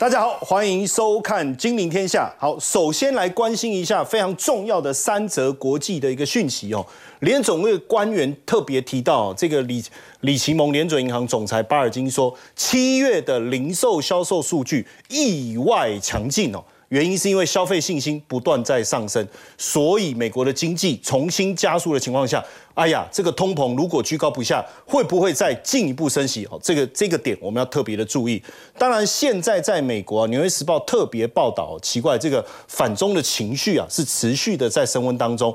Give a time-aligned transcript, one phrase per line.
[0.00, 2.34] 大家好，欢迎收看《金陵天下》。
[2.40, 6.82] 好，首先来关心一下非常重要的三则国际的一个讯息哦。
[7.18, 9.84] 联总会官员特别提到，这个李
[10.20, 16.64] 李奇蒙联准银行总裁巴尔金说，七月的零售销售数据意外强劲哦。
[16.88, 19.24] 原因是因为消费信心不断在上升，
[19.56, 22.42] 所以美国的经济重新加速的情况下，
[22.74, 26.46] 哎呀，这个通膨如果居高不下，会不会再进一步升息？
[26.46, 28.42] 哦，这个这个点我们要特别的注意。
[28.78, 35.54] 当然，现在在美国，《纽约时报》特别报道，奇怪，这个反中的情绪啊，是持续的在升温当中。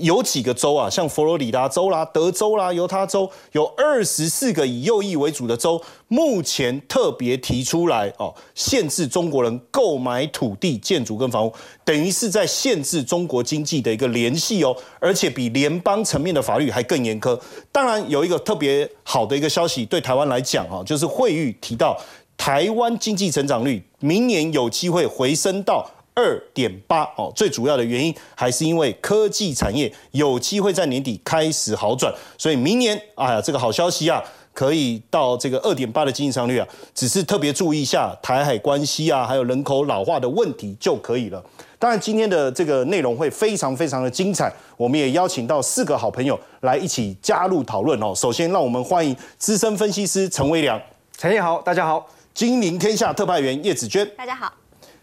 [0.00, 11.52] 有几个州啊，像佛罗里达州啦、德州啦、犹他州，有二十四个以右翼为主的州，目前特别提出来哦，限制中国人购买土地、建筑跟房屋，
[11.88, 17.40] 等于是在限制中国经济的一个联系哦，而且比联邦层面的法律还更严苛。
[17.72, 21.98] 当然，有一个特别好的一个消息，对台湾来讲啊，就是惠誉提到
[22.36, 25.90] 台湾经济成长率明年有机会回升到。
[26.20, 34.20] 二点八哦，最主要的原因还是因为科技产业有机会在年底开始好转，所以明年哎呀，这个好消息啊，
[34.58, 41.40] 可以到这个二点八的经济增长率啊，只是特别注意一下台海关系啊，还有人口老化的问题就可以了。
[41.78, 48.12] 当然，今天的这个内容会非常非常的精彩，我们也邀请到四个好朋友来一起加入讨论哦。
[48.12, 50.80] 首先，让我们欢迎资深分析师陈威良，
[51.16, 52.00] 陈毅好，大家好；
[52.34, 54.52] 金陵天下特派员叶子娟，大家好。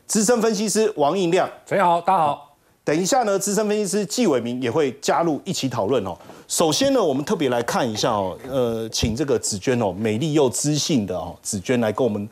[0.05, 2.44] 资深分析师王映亮，大家好，大家好。
[2.85, 6.15] 等一下呢，资深分析师纪伟明也会加入一起讨论哦。
[6.47, 12.29] 首先呢，我们特别来看一下哦，呃，请这个紫娟哦，美丽又知性的哦，紫娟来跟我们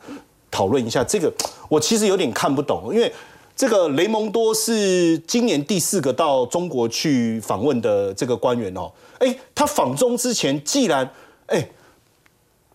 [0.52, 1.30] 讨论一下这个。
[1.68, 3.12] 我其实有点看不懂，因为
[3.56, 8.88] 这个雷蒙多是今年第四个到中国去访问的这个官员哦。
[9.18, 11.10] 哎，他访中之前，既然
[11.46, 11.68] 哎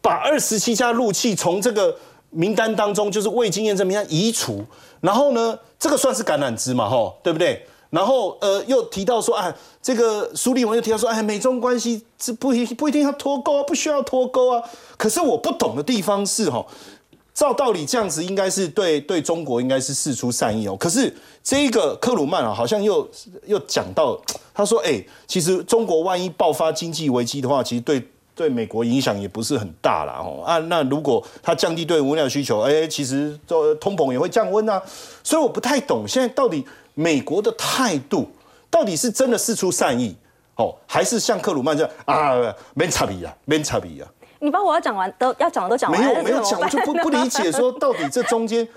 [0.01, 1.95] 把二十七家陆气从这个
[2.29, 4.65] 名单当中，就是未经验证名单移除。
[4.99, 7.65] 然后呢，这个算是橄榄枝嘛，吼，对不对？
[7.89, 14.63] 然后呃，又提到说，哎，这个苏立文又提到说，哎，美中关系这不一不一定要脱钩啊，不需要脱钩啊。
[14.97, 16.65] 可是我不懂的地方是，哈，
[17.33, 20.75] 照道理这样子应该是对对中国应该是事出善意哦。
[20.75, 21.13] 可是
[21.43, 23.07] 这个克鲁曼啊，好像又
[23.45, 24.19] 又讲到，
[24.53, 28.07] 他说，哎，其实中国万一爆发经济危机的话，其实对。
[28.35, 34.81] 对美国影响也不是很大了哦啊，那如果它降低对物料需求，哎，其实这通膨也会降温啊，
[35.21, 36.65] 所以我不太懂现在到底
[36.99, 38.29] 美国的态度
[38.69, 40.13] 到底是真的事出善意
[40.55, 44.11] 哦，还是像克鲁曼这样啊，没差别啊，没差别啊？
[44.39, 48.67] 你把我要讲完都要讲的都讲完，没有没有讲，我就不不理解说到底这中间。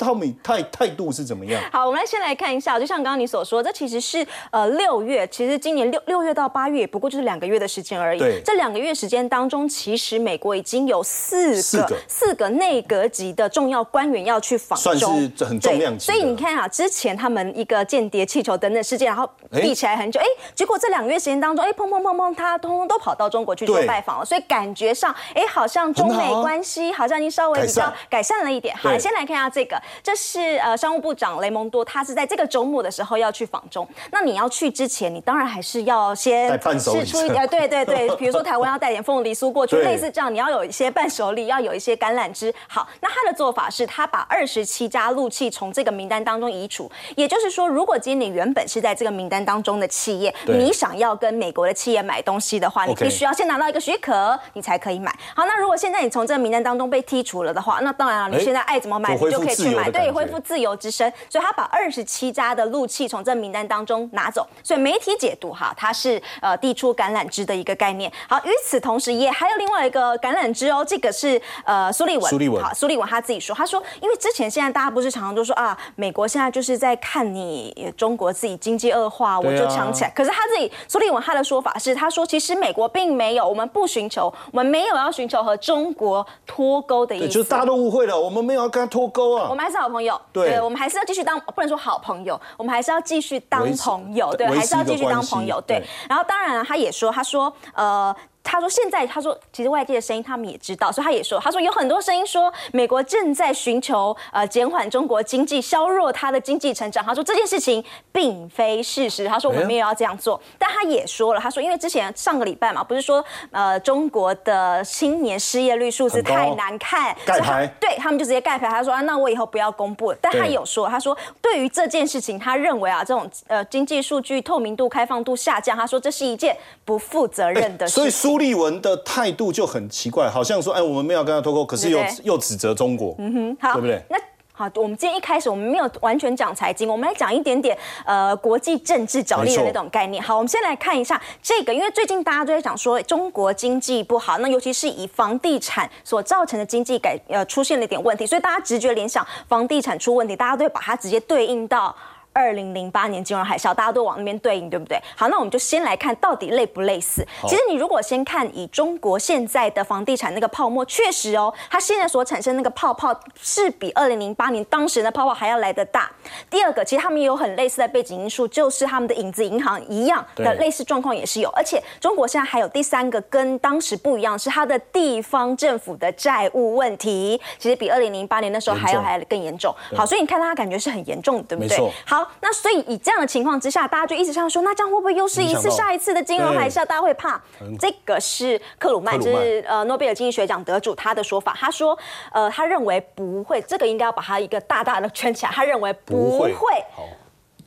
[0.00, 1.62] 他们态态度是怎么样？
[1.70, 8.18] 好，我们来先来看一下，就像刚刚你所说，这其实是呃六月，其实今年六六月到八月，不过就是两个月的时间而已。
[8.18, 16.06] 对，这两个月时间当中，其实美国已经有四个四个内阁级的重要官员要去访中，算是很重量级。
[16.06, 28.74] 所以你看啊，之前他们一个间谍气球等等事件，然后闭起来很久，哎，结果这两个月时间当中，哎，砰砰砰砰，他通通都跑到中国去做拜访了，所以感觉上，哎，好像中美关系好像已经稍微比较改善了一点。
[28.76, 29.80] 好，先来看一下这个。
[30.02, 33.86] 这是呃，商务部长雷蒙多，他是在这个周末的时候要去访中。
[34.10, 42.52] 那你要去之前，你当然还是要先试出一点， 对对对，比如说台湾要带点凤梨酥过去，类似这样，你要有一些伴手礼，要有一些橄榄枝。
[42.68, 55.14] 好，那他的做法是他把二十七家陆气从这个名单当中移除，也就是说，如果今天你原本是在这个名单当中的企业，你想要跟美国的企业买东西的话，你必须要先拿到一个许可，你才可以买。
[55.34, 61.12] 好，那如果现在你从这个名单当中被剔除了的话，那当然了，你现在爱怎么买你就可以去买，对，恢复自由之身。
[61.28, 64.46] 所以他把二十七家的陆气从这名单当中拿走。
[64.62, 68.10] 所以媒体解读哈，它是呃递出橄榄枝的一个概念。
[68.28, 72.28] 好，与此同时也还有另外一个橄榄枝哦，这个是呃苏利文。
[72.28, 80.10] 苏利文，好，苏利文他自己说，他说，因为之前现在大家不是常常都说啊，美国现在就是在看你中国自己经济恶化，我就抢起来。
[80.10, 87.28] 可是他自己苏利文他的说法是，他说其实美国并没有，我们不寻求，我们没有要寻求和中国脱钩的意思。
[87.28, 90.20] 就是大家都误会了，我们没有要跟他脱钩啊，我们还是好朋友。
[90.32, 95.80] 对，我们还是要继续当，不能说好朋友，我们还是要继续当朋友，对，还是要继续当朋友，对。
[96.08, 98.14] 然后当然他也说，他说，呃。
[98.42, 107.04] 他说：“现在他说，其实外界的声音他们也知道，所以他也说，他说有很多声音说，美国正在寻求呃减缓中国经济，削弱它的经济成长。
[107.04, 109.28] 他说这件事情并非事实。
[109.28, 118.68] 他说我们没有要这样做，但他也说了，他说因为之前上个礼拜嘛，不是说呃中国的青年失业率数字太难看，盖牌，对他们就直接盖牌。
[118.68, 120.18] 他说啊，那我以后不要公布了。
[120.20, 128.10] 但他有说，他说对于这件事情，他认为啊，这种呃经济数据透明度、开放度下降，他说这是一件不负责任的事。
[128.10, 134.02] 苏立文的态度就很奇怪，好像说，哎，我们没有跟他脱钩，可是又又指责中国，嗯哼，好，对不对？
[134.08, 134.16] 那
[134.52, 140.22] 好，我们今天一开始我们没有完全讲财经，我们来讲一点点呃国际政治角力的那种概念。
[140.22, 151.94] 好，我们先来看一下这个，因为最近大家都在讲说中国经济不好，那尤其是以房地产所造成的经济改呃出现了一点问题，所以大家直觉联想房地产出问题，大家都会把它直接对应到。
[152.32, 155.00] 二零零八年金融海啸，大家都往那边对应，对不对？
[155.16, 157.26] 好，那我们就先来看到底类不类似。
[157.42, 166.10] 其实你如果先看以中国现在的房地产那个泡沫，确实哦，它现在所产生那个泡泡是比二零零八年当时的泡泡还要来得大。
[166.48, 171.50] 第二个，其实他们也有很类似的背景因素，就是他们的影子银行一样的类似状况也是有。
[171.50, 179.74] 而且中国现在还有第三个跟当时不一样，是它的地方政府的债务问题，其实比二零零八年那时候还要还更严重。
[179.96, 181.76] 好，所以你看它感觉是很严重，对不对？
[182.04, 182.19] 好。
[182.40, 186.84] 那所以以这样的情况之下，大家就一直想说，那这样会不会又是一次下一次的金融海啸？
[186.84, 187.40] 大家会怕。
[187.78, 191.54] 这个是克鲁曼，就是呃诺贝尔经济学奖得主他的说法。
[191.58, 191.98] 他说，
[192.32, 195.52] 呃，他认为不会，这个应该要把它一个大大的圈起来。
[195.52, 196.54] 他认为不会。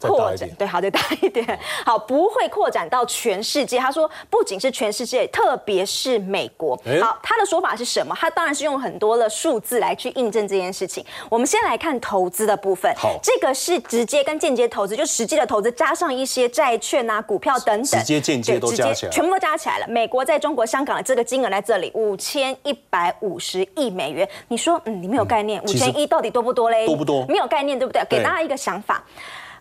[0.07, 3.77] 扩展对，好，再大一点， 好，不会扩展到全世界。
[3.77, 6.75] 他说，不仅是全世界，特别是美国。
[7.01, 8.15] 好，他的说法是什么？
[8.19, 11.05] 他当然是用很多的数字来去印证这件事情。
[11.29, 12.93] 我们先来看投资的部分。
[12.95, 19.87] 好，这个是直接跟间接投资，就实际的投资加上一些债券啊、股票等等，直接间接都加起来，全部都加起来了。
[19.87, 24.27] 美国在中国香港的这个金额在这里，五千一百五十亿美元。
[24.47, 26.85] 你说，嗯，你没有概念，五千亿到底多不多嘞？
[26.85, 27.25] 多不多？
[27.27, 28.03] 没有概念，对不对？
[28.09, 29.03] 给大家一个想法。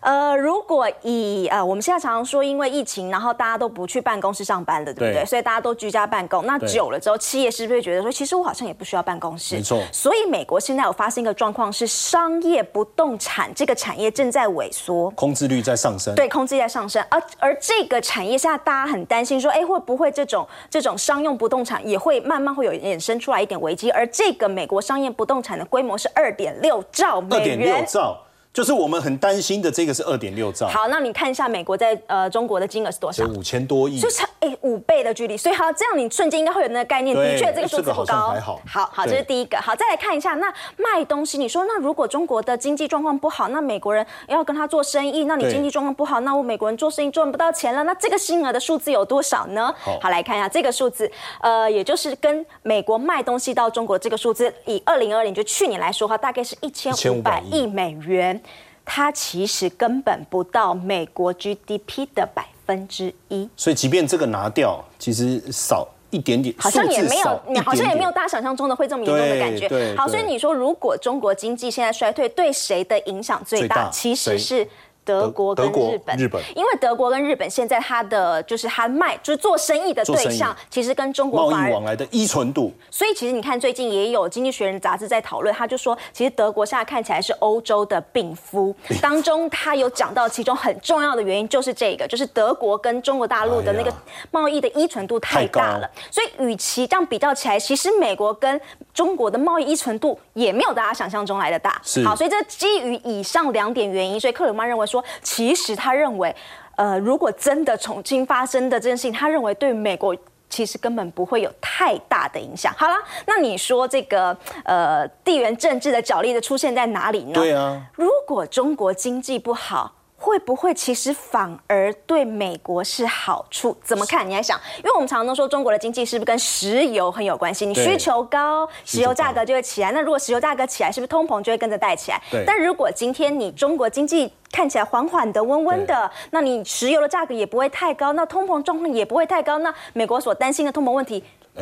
[0.03, 5.25] 呃，如果以呃，我们现在常常说，因为疫情，然后大家都不去办公室上班了，对不对？
[5.25, 6.45] 所以大家都居家办公。
[6.45, 9.55] 那久了之后，企业是不是觉得说，其实我好像也不需要办公室？
[9.55, 9.81] 没错。
[9.93, 16.13] 所以美国现在有发生一个状况，是商业不动产这个产业正在萎缩，空置率在上升。
[16.15, 17.01] 对，空置率在上升。
[17.09, 23.89] 而而这个产业现在大家很担心，说，哎，会不会这种这种商用不动产也会慢慢会有衍生出来一点危机？
[23.91, 27.39] 而这个美国商业不动产的规模是二点六兆美元。
[27.39, 28.17] 二点六兆。
[28.53, 30.67] 就是我们很担心的这个是二点六兆。
[30.67, 33.25] 好，那你看一下美国在呃中国的金额是多少？
[33.25, 35.35] 五千多亿，就差哎五倍的距离。
[35.35, 38.35] 所以好，这样你瞬间应该会有那个概念，的确这个数字不高。
[38.39, 39.57] 好，好，好，这是第一个。
[39.57, 49.73] 好，再来看一下，那卖东西，你说那如果中国的经济状况不好，那美国人要跟他做生意，那你经济状况不好，那我美国人做生意赚不到钱了，那这个金额的数字有多少呢？
[49.79, 51.11] 好，来看一下这个数字，
[51.41, 58.39] 呃，也就是跟美国卖东西到中国这个数字，以二零二零就去年来说话，大概是一千五百亿美元。
[58.85, 69.95] 它其实根本不到美国 GDP 的百分之一，所以即便这个拿掉，其实少一点点，好像也没有，好像也没有大家想象中的会这么严重的感觉。
[69.95, 73.89] 好，所以你说如果中国经济现在衰退，对谁的影响最大？
[73.91, 74.67] 其实是。
[75.05, 82.71] 德国跟日本，日本，因为德国跟日本现在它的就是它卖就是做生意的对象，其实跟中国贸易往来的依存度。
[82.89, 88.73] 所以其实你看，最近也有《经济学人》杂志在讨论，他就说，其实德国现在看起来是欧洲的病夫。
[89.01, 93.93] 当中他有讲到，其中很重要的原因就是这个，就是德国跟中国大陆的那个
[94.31, 95.89] 贸易的依存度太大了。
[96.09, 98.59] 所以与其这样比较起来，其实美国跟
[98.93, 101.81] 中国的贸易依存度也没有大家想象中来的大。
[102.05, 104.87] 好，所以这基于以上两点原因，所以克鲁曼认为。
[104.93, 106.35] 说，其实他认为，
[106.75, 110.15] 呃，如果真的重新发生的这件事情，他认为对美国
[110.49, 112.73] 其实根本不会有太大的影响。
[112.77, 112.95] 好了，
[113.25, 117.33] 那你说这个呃地缘政治的角力的出现在哪里呢？
[117.33, 119.91] 对啊，如果中国经济不好。
[120.23, 123.75] 会不会其实反而对美国是好处？
[123.83, 124.27] 怎么看？
[124.27, 127.65] 你还想，因为我们常常都说中国的经济是不是跟石油很有关系？
[127.65, 129.91] 你需求高，石油价格就会起来。
[129.91, 132.21] 那如果石油价格起来，是不是通膨就会跟着带起来？
[132.47, 141.21] 但如果今天你中国经济看起来缓缓的、温温的，那你石油的价格也不会太高，那通膨状况也不会太高，那美国所担心的通膨问题。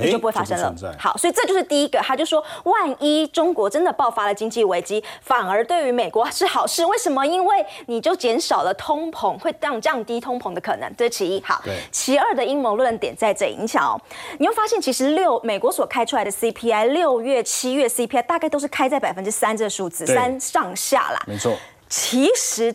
[0.10, 0.74] 就不会发生了。
[0.98, 6.86] 好，所以这就是第一个，他就说，万一中国真的爆发了经济危机，反而对于美国是好事。
[6.86, 7.25] 为什么？
[7.25, 10.89] 因为你就减少了通膨，会降降低通膨的可能。
[10.98, 11.41] 这是其一。
[11.43, 14.00] 好，其二的阴谋论点在这影响哦。
[14.38, 21.21] 你会发现，其实六美国所开出来的 CPI，六月、七月 CPI 大概都是开在百分之三这个数字，三上下啦。
[21.27, 21.53] 没错。
[21.89, 22.74] 其实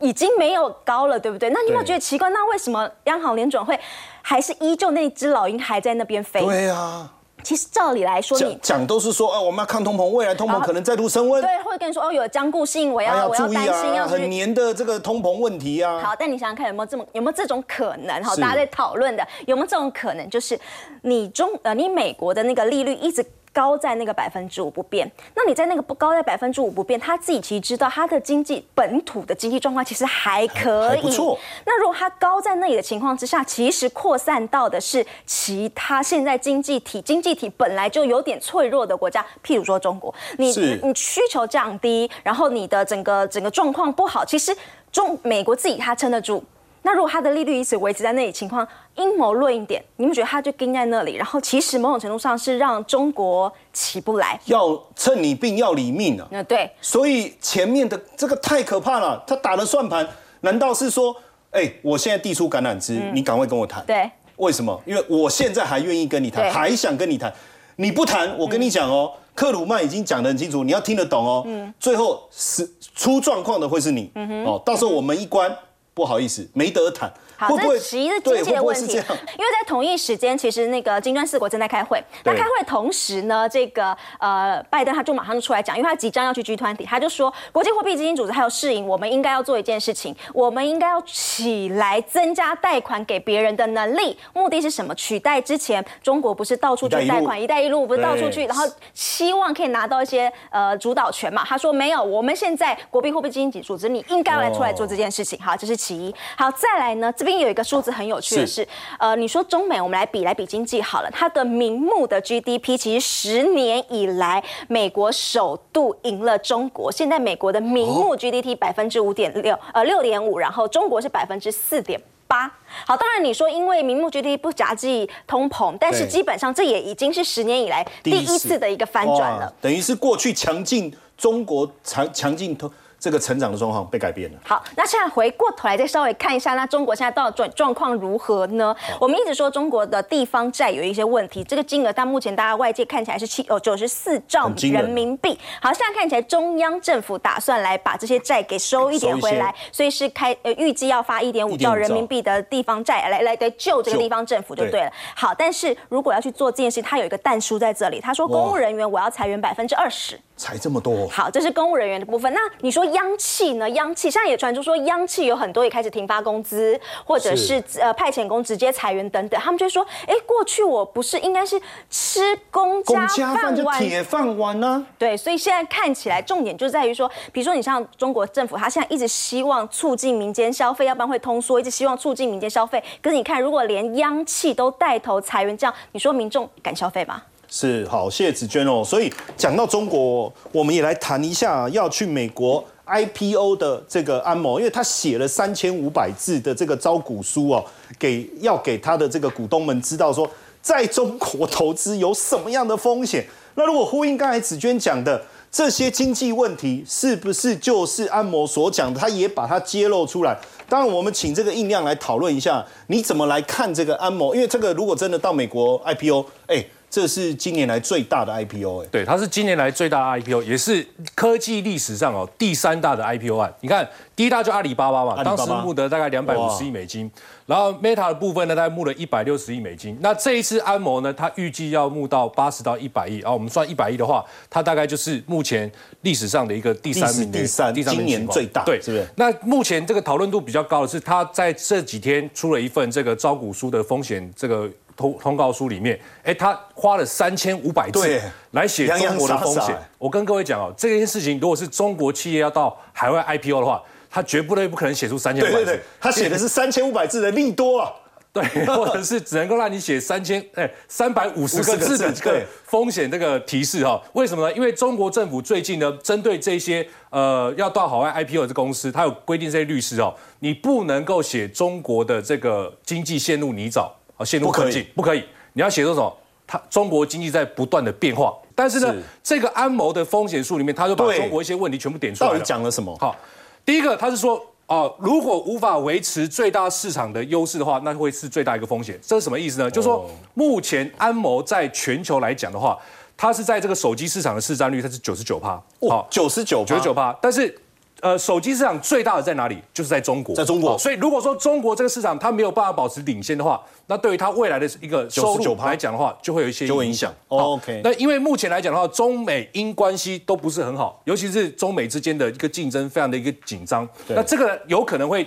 [0.00, 1.48] 已经没有高了，对不对？
[1.50, 2.28] 那你有没有觉得奇怪？
[2.30, 3.78] 那为什么央行联准会？
[4.22, 6.44] 还是依旧那只老鹰还在那边飞。
[6.44, 7.10] 对啊，
[7.42, 11.40] 其实照理来说，你讲都是说，哦，我们要抗通膨，未来通膨可能再度升温。
[11.40, 16.00] 对，会跟你说，哦，有僵固性，我要我要担心，要很黏的这个通膨问题啊。
[16.02, 18.22] 好，但你想想看，有没有这么有没有这种可能？
[18.22, 20.28] 哈，大家在讨论的有没有这种可能？
[20.28, 20.58] 就是
[21.02, 23.24] 你中呃，你美国的那个利率一直。
[23.56, 25.10] 高在那个百分之五不变。
[25.34, 31.00] 那你在那个不高在百分之五不变，他自己其实知道他的经济本土的经济状况其实还可以。
[31.00, 31.38] 不错。
[31.64, 40.48] 那如果他高在那里的情况之下，其实扩散到的是其他现在经济体经济体本来就有点脆弱的国家，譬如说中国，你
[40.82, 44.54] 你需求降低，然后你的整个整个状况不好，其实
[44.92, 46.44] 中美国自己它撑得住。
[46.86, 48.64] 那如果它的利率一直维持在那里，情况
[48.94, 56.28] 阴谋论一点，你们觉得它就盯在那里，然后其实某种程度上是让中国起不来，要趁你病要你命啊！
[56.30, 60.08] 那对，所以前面的这个太可怕了，他打了算盘，
[60.42, 61.12] 难道是说，
[61.50, 63.84] 哎，我现在递出橄榄枝，你赶快跟我谈？
[63.84, 64.80] 对，为什么？
[64.86, 67.34] 因为我现在还愿意跟你谈，还想跟你谈，
[67.74, 71.42] 你不谈，我跟你讲哦，克鲁曼已经讲得很清楚，你要听得懂哦。
[71.46, 74.08] 嗯，最后是出状况的会是你，
[74.46, 75.52] 哦，到时候我们一关。
[75.96, 77.14] 不好意思，没得谈。
[77.36, 78.96] 好，这其实是经济的问题。
[78.96, 82.02] 因为在同一时间，其实那个金砖四国正在开会。
[82.24, 94.16] 那开会同时呢，这个呃，拜登他就马上就出来讲，因为他即将要去 G 团体，他就说，国际货币基金组织还有世银，我们应该要做一件事情，我们应该要起来增加贷款给别人的能力。
[94.32, 94.94] 目的是什么？
[94.94, 98.64] 取代之前中国不是到处去贷款，一带一路不是到处去，然后
[98.94, 101.44] 希望可以拿到一些呃主导权嘛？
[101.46, 105.38] 他说没有，我们现在国际货币基金组织，你应该要来出来做这件事情。
[105.40, 106.14] 好，这是其一。
[106.36, 107.12] 好，再来呢？
[107.12, 108.66] 这边有一个数字很有趣的是，
[108.98, 111.10] 呃，你说中美，我们来比来比经济好了。
[111.12, 116.90] 它的名目的 GDP，其实十年以来，美国首度赢了中国。
[116.90, 122.50] 现在美国的名目 GDP 百分之五点六，呃，六点五，然后中国是百分之四点八。
[122.86, 129.52] 好，当然你说因为名目 GDP 不夹击通膨，但是基本上这也已经是十年以来第一次的一个翻转了。
[129.60, 132.70] 等于是过去强劲中国强强劲通。
[132.98, 134.38] 这个成长的状况被改变了。
[134.44, 138.74] 好，那现在回过头来再稍微看一下，那中国现在到底状状况如何呢？
[139.00, 145.38] 我们一直说中国的地方债有一些问题，这个金额但目前大家外界看起来是七哦九十四兆人民币。
[145.60, 154.90] 好，现在看起来中央政府打算来把这些债给收一点回来，所以是开呃预计要发一点五兆人民币的地方债来来来救这个地方政府就对了。
[155.14, 160.18] 好，但是如果要去做这件事，他有一个弹书在这里，他说公务人员我要裁员百分之二十。
[160.38, 162.30] 才这么多，好，这是公务人员的部分。
[162.34, 163.68] 那你说央企呢？
[163.70, 169.40] 央企现在也传出说，央企有很多也开始停发工资，或者是呃派遣工直接裁员等等。
[169.40, 174.86] 他们就说，哎，过去我不是应该是吃公家饭碗，铁饭碗呢？
[174.98, 182.82] 对，所以现在看起来重点就在于说，比如说你像中国政府，他现在一直希望促进民间消费，要不然会通缩，一直希望促进民间消费。
[183.02, 187.22] 可是你看，如果连央企都带头裁员，这样你说民众敢消费吗？
[187.48, 188.82] 是好，谢谢子娟哦。
[188.84, 197.64] 所以讲到中国，我们也来谈一下要去美国 IPO 的这个安谋，因为他写了三千五百字的这个招股书哦，
[197.98, 200.30] 给要给他的这个股东们知道说，
[200.62, 203.26] 在中国投资有什么样的风险。
[203.56, 209.00] 那如果呼应刚才紫娟讲的这些经济问题，是不是就是安谋所讲的？
[209.00, 210.38] 他也把它揭露出来。
[210.68, 214.34] 当然，我们请这个印量来讨论一下，你怎么来看这个安谋？
[214.34, 216.64] 因为这个如果真的到美国 IPO，哎。
[216.88, 223.52] 这是今年来最大的 IPO 哎，对，它是今年来最大的 IPO，也是科技历史上哦第三大的 IPO 案。
[223.60, 227.10] 你看，第一大就阿里巴巴嘛，当时募得大概两百五十亿美金，
[227.44, 229.98] 然后 Meta 的部分呢，大概募了一百六十亿美金。
[230.00, 235.70] 那这一次安谋呢，它预计要募到八十到一百亿，然后我们算一百亿的话，它大概就是目前
[236.02, 239.06] 历史上的一个第三名，第三，第三今年最大，对，是不是？
[239.16, 244.70] 那目前这个讨论度比较高的是，它在这几天出了一份这个招股书的风险这个。
[244.96, 248.20] 通通告书里面，哎，他花了三千五百字
[248.52, 249.76] 来写中国的风险。
[249.98, 255.80] 我跟各位讲哦，这件事情如果是中国企业要到海外 IPO 的话，他绝不对不可能写出三千五百字。
[256.00, 257.92] 他写的是三千五百字的利多啊，
[258.32, 264.02] 对， 或者是只能够让你写三千哎三百五十个字的这个风险这个提示哈。
[264.14, 264.54] 为什么呢？
[264.56, 273.90] 因为中国政府最近呢，针对这些呃要到海外 IPO 的公司，它有规定这些律师哦，你不能够写中国的这个经济陷入泥沼。
[274.16, 276.16] 啊，陷入困境不可以，你要写出什么？
[276.46, 282.34] 它中国经济在不断的变化，但是呢，这个安谋的风险数里面，他就把中国一些问题全部点出来了。
[282.34, 282.96] 到底讲了什么？
[283.00, 283.16] 好，
[283.64, 288.96] 第一个他是说，哦，如果无法维持最大市场的优势的话，那会是最大一个风险。
[289.02, 289.68] 这是什么意思呢？
[289.68, 292.78] 就是说，目前安谋在全球来讲的话，
[293.16, 297.52] 它是在这个手机市场的市占率，它是九十九趴，好，九十九，九十九趴，但是。
[298.00, 299.58] 呃，手机市场最大的在哪里？
[299.72, 300.76] 就是在中国，在中国。
[300.78, 307.12] 所以如果说中国这个市场它没有办法保持领先的话，那对于它未来的一个收入来讲的话，就会有一些影响。
[307.28, 307.80] OK。
[307.82, 313.88] 那因为目前来讲的话，中美英关系都不是很好，尤其是中美之间的一个竞争非常的一个紧张。
[314.08, 315.26] 那这个有可能会。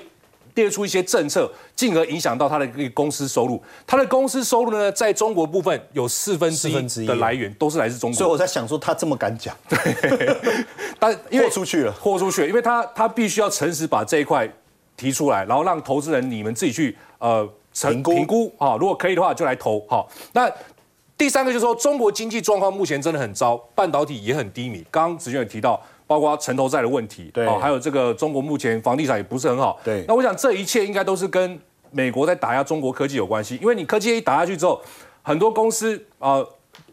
[0.60, 3.62] 列出一些政策，进而影响到他的一个公司收入。
[3.88, 8.18] 他的公司收入呢，在中国部分有四分之一的来源都是来自中国。
[8.18, 10.38] 所以我在想说，他这么敢讲，对
[11.00, 14.50] 但因为豁出去了，豁出去了，因为他他必须要诚实把这一块
[14.98, 20.10] 提出来，然后让投资人你们自己去呃评估评估啊，如果可以的话就来投好。
[20.34, 20.52] 那
[21.18, 24.86] 第三个就是说，中国经济状况目前真的很糟，半导体也很低迷。
[24.90, 30.04] 刚刚子轩也提到，包括城投债的问题，对，还有这个中国目前房地产也不是很好，对。
[30.08, 31.60] 那我想这一切应该都是跟
[31.92, 34.82] 美国在打压中国科技有关系，因为你科技一打下去之后，
[35.22, 36.44] 很多公司啊。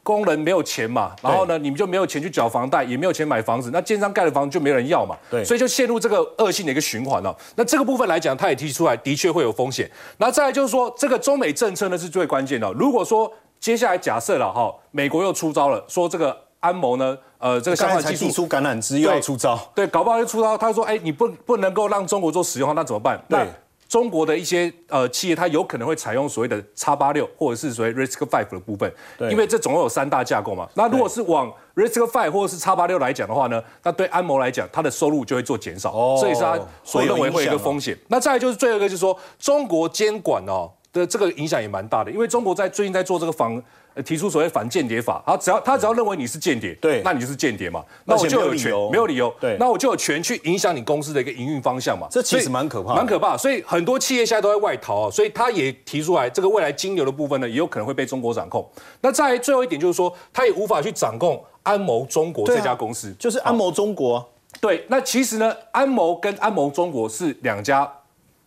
[0.03, 7.37] 工人没有钱嘛，然后呢，你们就没有钱去缴房贷，也没有钱买房子，那建商盖的房子就没人要嘛，对，所以就陷入这个恶性的一个循环了。
[7.57, 9.91] 那这个部分来讲，他也提出来，的确会有风险。
[10.19, 12.73] 那再来就是说，这个中美政策呢是最关键的。
[12.75, 20.57] 如果说接下来假设了哈，美国又出招了，说这个安谋呢，呃，这个相关技术出橄榄枝又要出招，对，搞不好就出招。
[20.57, 23.21] 他说，哎，你不不能够让中国做使用，那怎么办？
[23.29, 23.47] 对。
[23.89, 28.93] 中国的一些呃企业，它有可能会采用所谓的叉八六或者是所谓 Risk Five 的部分，
[29.31, 30.69] 因为这总共有三大架构嘛。
[30.75, 37.97] 那如果是往 Risk Five 或者是叉八六来讲的话呢，那对安谋来讲，它的收入就会做减少，所以是他所认为会有一个风险。
[38.09, 43.63] 那再就是最后一个就是说，中国监管哦的这个影响也蛮大的，因为中国在最近在做这个防。
[44.05, 58.69] 提出所谓反间谍法，好，只要他只要认为你是间谍，对，那你就是间谍嘛，那我就有权，没有理由，对，那我就有权去影响你公司的一个营运方向嘛，这其实蛮可怕，蛮可怕，所以很多企业现在都在外逃啊，所以他也提出来，这个未来金流的部分呢，也有可能会被中国掌控。
[59.01, 64.23] 那在最后一点就是说，他也无法去掌控安谋中国这家公司，就是安谋中国，
[64.61, 67.91] 对，那其实呢，安谋跟安谋中国是两家。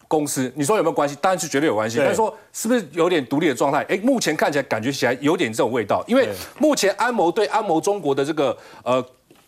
[0.09, 1.15] 公司，你说有没有关系？
[1.21, 1.99] 当然是绝对有关系。
[1.99, 3.81] 但是说是不是有点独立的状态？
[3.87, 9.01] 哎，目前看起来感觉起来有点这种味道，因为目前安谋对安谋中国的这个呃。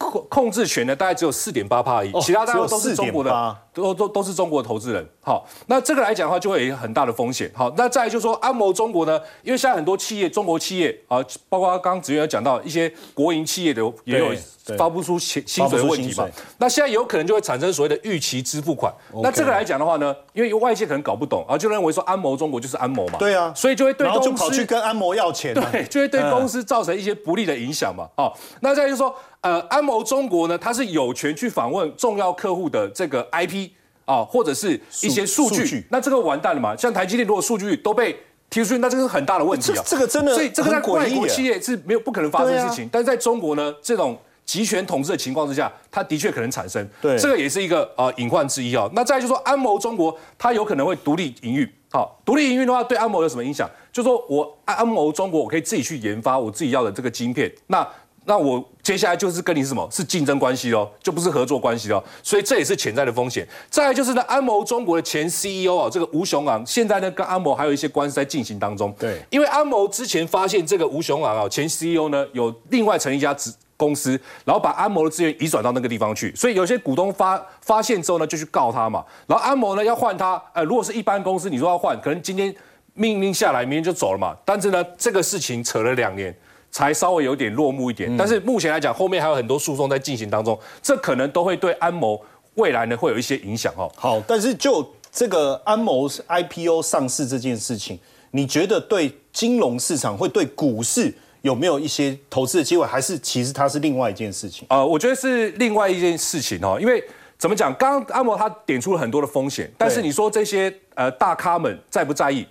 [0.09, 5.07] 控控制权呢，大概只有四点八帕而已，其他大家都是中国的，都都都是中国的投资人。
[5.23, 7.49] 好，那这个来讲的话，就会有很大的风险。
[7.53, 14.33] 好，那再就是说，安谋中国呢，因为现在很多企业，中国企业啊，包括刚刚子源有讲到一些国营企业的也有
[14.77, 16.27] 发不出薪薪水的问题嘛。
[16.57, 18.91] 那现在有可能就会产生所谓的预期支付款。
[19.21, 23.19] 那这个来讲的话呢，因为外界可能搞不懂啊，就认为说安谋中国就是安谋嘛。
[23.19, 28.07] 对啊，所以就会对公司就跑去跟安谋要钱，对，就会对公司造成一些不利的影响嘛。
[28.15, 29.15] 好，那再就是说。
[29.41, 33.69] 呃，安谋中国呢，它是有权去访问重要客户的这个 IP
[34.05, 36.75] 啊，或者是一些数据，那这个完蛋了嘛？
[36.75, 38.15] 像台积电如果数据都被
[38.51, 39.83] 提出去，那这个是很大的问题啊。
[39.83, 46.87] 这个真的，所以这个在外国企业是没有不可能发生的事情，但是在中国呢，这种集权统治的情况之下，它的确可能产生。
[47.01, 48.87] 对，这个也是一个呃隐患之一啊。
[48.93, 51.67] 那再就说安谋中国，它有可能会独立营运。
[51.93, 53.69] 好，独立营运的话，对安谋有什么影响？
[53.91, 57.51] 就说我安谋中国，我可以自己去研发我自己要的这个晶片。
[57.67, 57.85] 那
[58.25, 63.47] 那我接下来就是跟你什么是竞争关系哦，就不是合作关系哦，所以这也是潜在的风险。
[63.69, 68.93] 再来就是呢，安谋中国的前 CEO 啊，这个吴雄昂，现在呢跟安谋还有一些官司在进行当中。
[68.99, 74.11] 对，因为安谋之前发现这个吴雄昂啊，前 CEO 呢有另外成立一家子公司，
[74.45, 79.03] 然后把安谋的资源移转到那个地方去，所以有些股东发发现之后呢，就去告他嘛。
[79.25, 82.53] 然后安谋呢要换他，呃，如果是一般公司，你说要换，可能今天
[82.93, 84.37] 命令下来，明天就走了嘛。
[84.45, 86.35] 但是呢，这个事情扯了两年。
[86.71, 92.19] 才稍微有点落幕一点，但是目前来讲，后面还有很多诉讼在进行当中，这可能都会对安谋
[92.55, 93.91] 未来呢会有一些影响哦。
[93.95, 97.99] 好，但是就这个安谋 IPO 上市这件事情，
[98.31, 104.65] 你觉得对金融市场会对股市有没有一些投资的机会，还是其实它是另外一件事情？
[104.69, 107.03] 呃，我觉得是另外一件事情哦，因为
[107.37, 112.47] 怎么讲，刚刚安谋他点出了很多的风险，但是你说这些呃大咖们在不在意？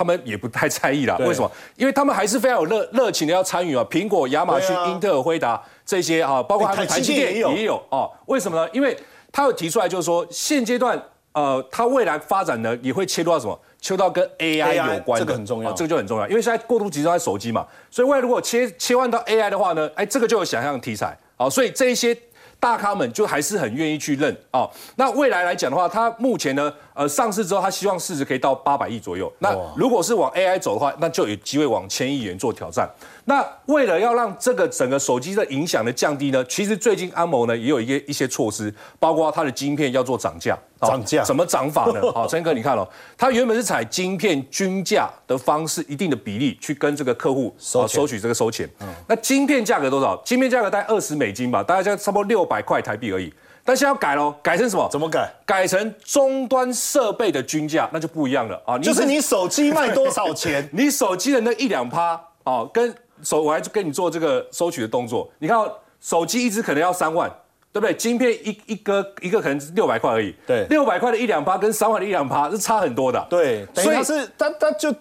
[0.00, 1.52] 他们也不太在意啦，为什么？
[1.76, 3.86] 因为他们还是非常有热热情的要参与啊。
[3.90, 8.08] 苹果、亚马逊、英特尔、辉达这些啊，包括他们台积电也有啊。
[8.24, 8.66] 为什么呢？
[8.72, 8.96] 因为
[9.30, 10.98] 他有提出来，就是说现阶段
[11.32, 13.60] 呃，他未来发展呢也会切入到什么？
[13.78, 16.26] 切入到跟 AI 有关的，这个很重要，这个就很重要。
[16.26, 21.50] 因为现在过度集中在手机嘛，所以未来如果切切换到 AI 的话呢，哎，这个就有想象题材啊。
[21.50, 22.16] 所以这一些。
[22.60, 24.68] 大咖们就还是很愿意去认啊。
[24.96, 29.32] 那未来来讲的话，它目前呢，呃，上市之后，它希望市值可以到八百亿左右。
[29.38, 32.88] 那如果是往 AI 走的话，那就有机会往千亿元做挑战。
[33.30, 40.58] 那为了要让这个整个手机的影响的降低呢，其实最近安谋呢也有一些一些措施，包括它的晶片要做涨价。
[40.80, 42.00] 涨价怎么涨法呢？
[42.12, 42.84] 好，陈哥，你看哦，
[43.16, 48.68] 它原本是采晶片均价的方式，一定的比例去跟这个客户收收取这个收钱。
[49.06, 50.20] 那晶片价格多少？
[50.24, 53.32] 晶片价格大概二十美金吧，大概就差不多六百块台币而已。
[53.62, 54.88] 但现在要改喽，改成什么？
[54.90, 55.32] 怎么改？
[55.46, 58.76] 改成终端设备的均价，那就不一样了啊。
[58.76, 60.68] 就是你手机卖多少钱？
[60.74, 65.30] 你手机的那一两趴啊，跟手我还跟你做这个收取的动作。
[65.38, 65.58] 你看，
[66.00, 67.30] 手机一只可能要三万。
[67.72, 67.94] 对不对？
[67.94, 74.92] 晶片一一个一个可能六百块而已，对六百块的一两趴跟三万的一两趴是差很多的，对，所以他是他他就